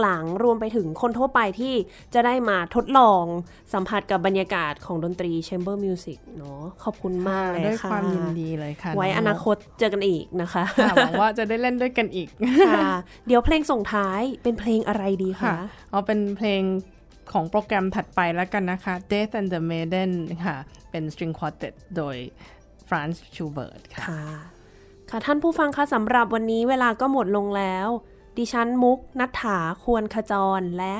[0.00, 1.74] หลังๆ รวมไปถึงคนทั่วไปที่
[2.14, 3.24] จะได้มาทดลอง
[3.72, 10.64] สัมผัสกับบรรยากาศของดนตรี Chamber Music เนาะขอบคุณมากเลยด้วยค่ะความยินดีเลยค่ะ ไว้อนาคตเจอกันอีกนะคะ
[10.94, 12.28] หวังว่าจะได้เล่นด้วยกันอีก
[12.74, 12.90] ค่ะ
[13.26, 15.58] เดี๋ยวเพลงส่งท้ายเป็นเพลงอะไรดีคะคะ
[15.90, 16.62] เอาเป็นเพลง
[17.32, 20.10] ของโปรแกรมถัดไปแล้วกันนะคะ Death and the Maiden
[20.46, 20.56] ค่ะ
[20.90, 22.16] เป็น string quartet โดย
[22.92, 24.24] Franz Schubert ค่ะค่ะ
[25.10, 27.88] ค่ะ ท่านผู้ฟังคะสำหรับวันนี้เวลาก็หมดลงแล้ว
[28.38, 30.96] ดิฉันมุกนัฐถาควรขจรและ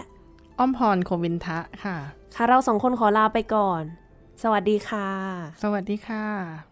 [0.58, 1.96] อ้อมพรโควินทะค่ะ
[2.34, 3.82] ค่ะ เราสองคนขอลาไปก่อน
[4.42, 5.08] สวัสดีค่ะ
[5.62, 6.24] สวัสดีค่ะ「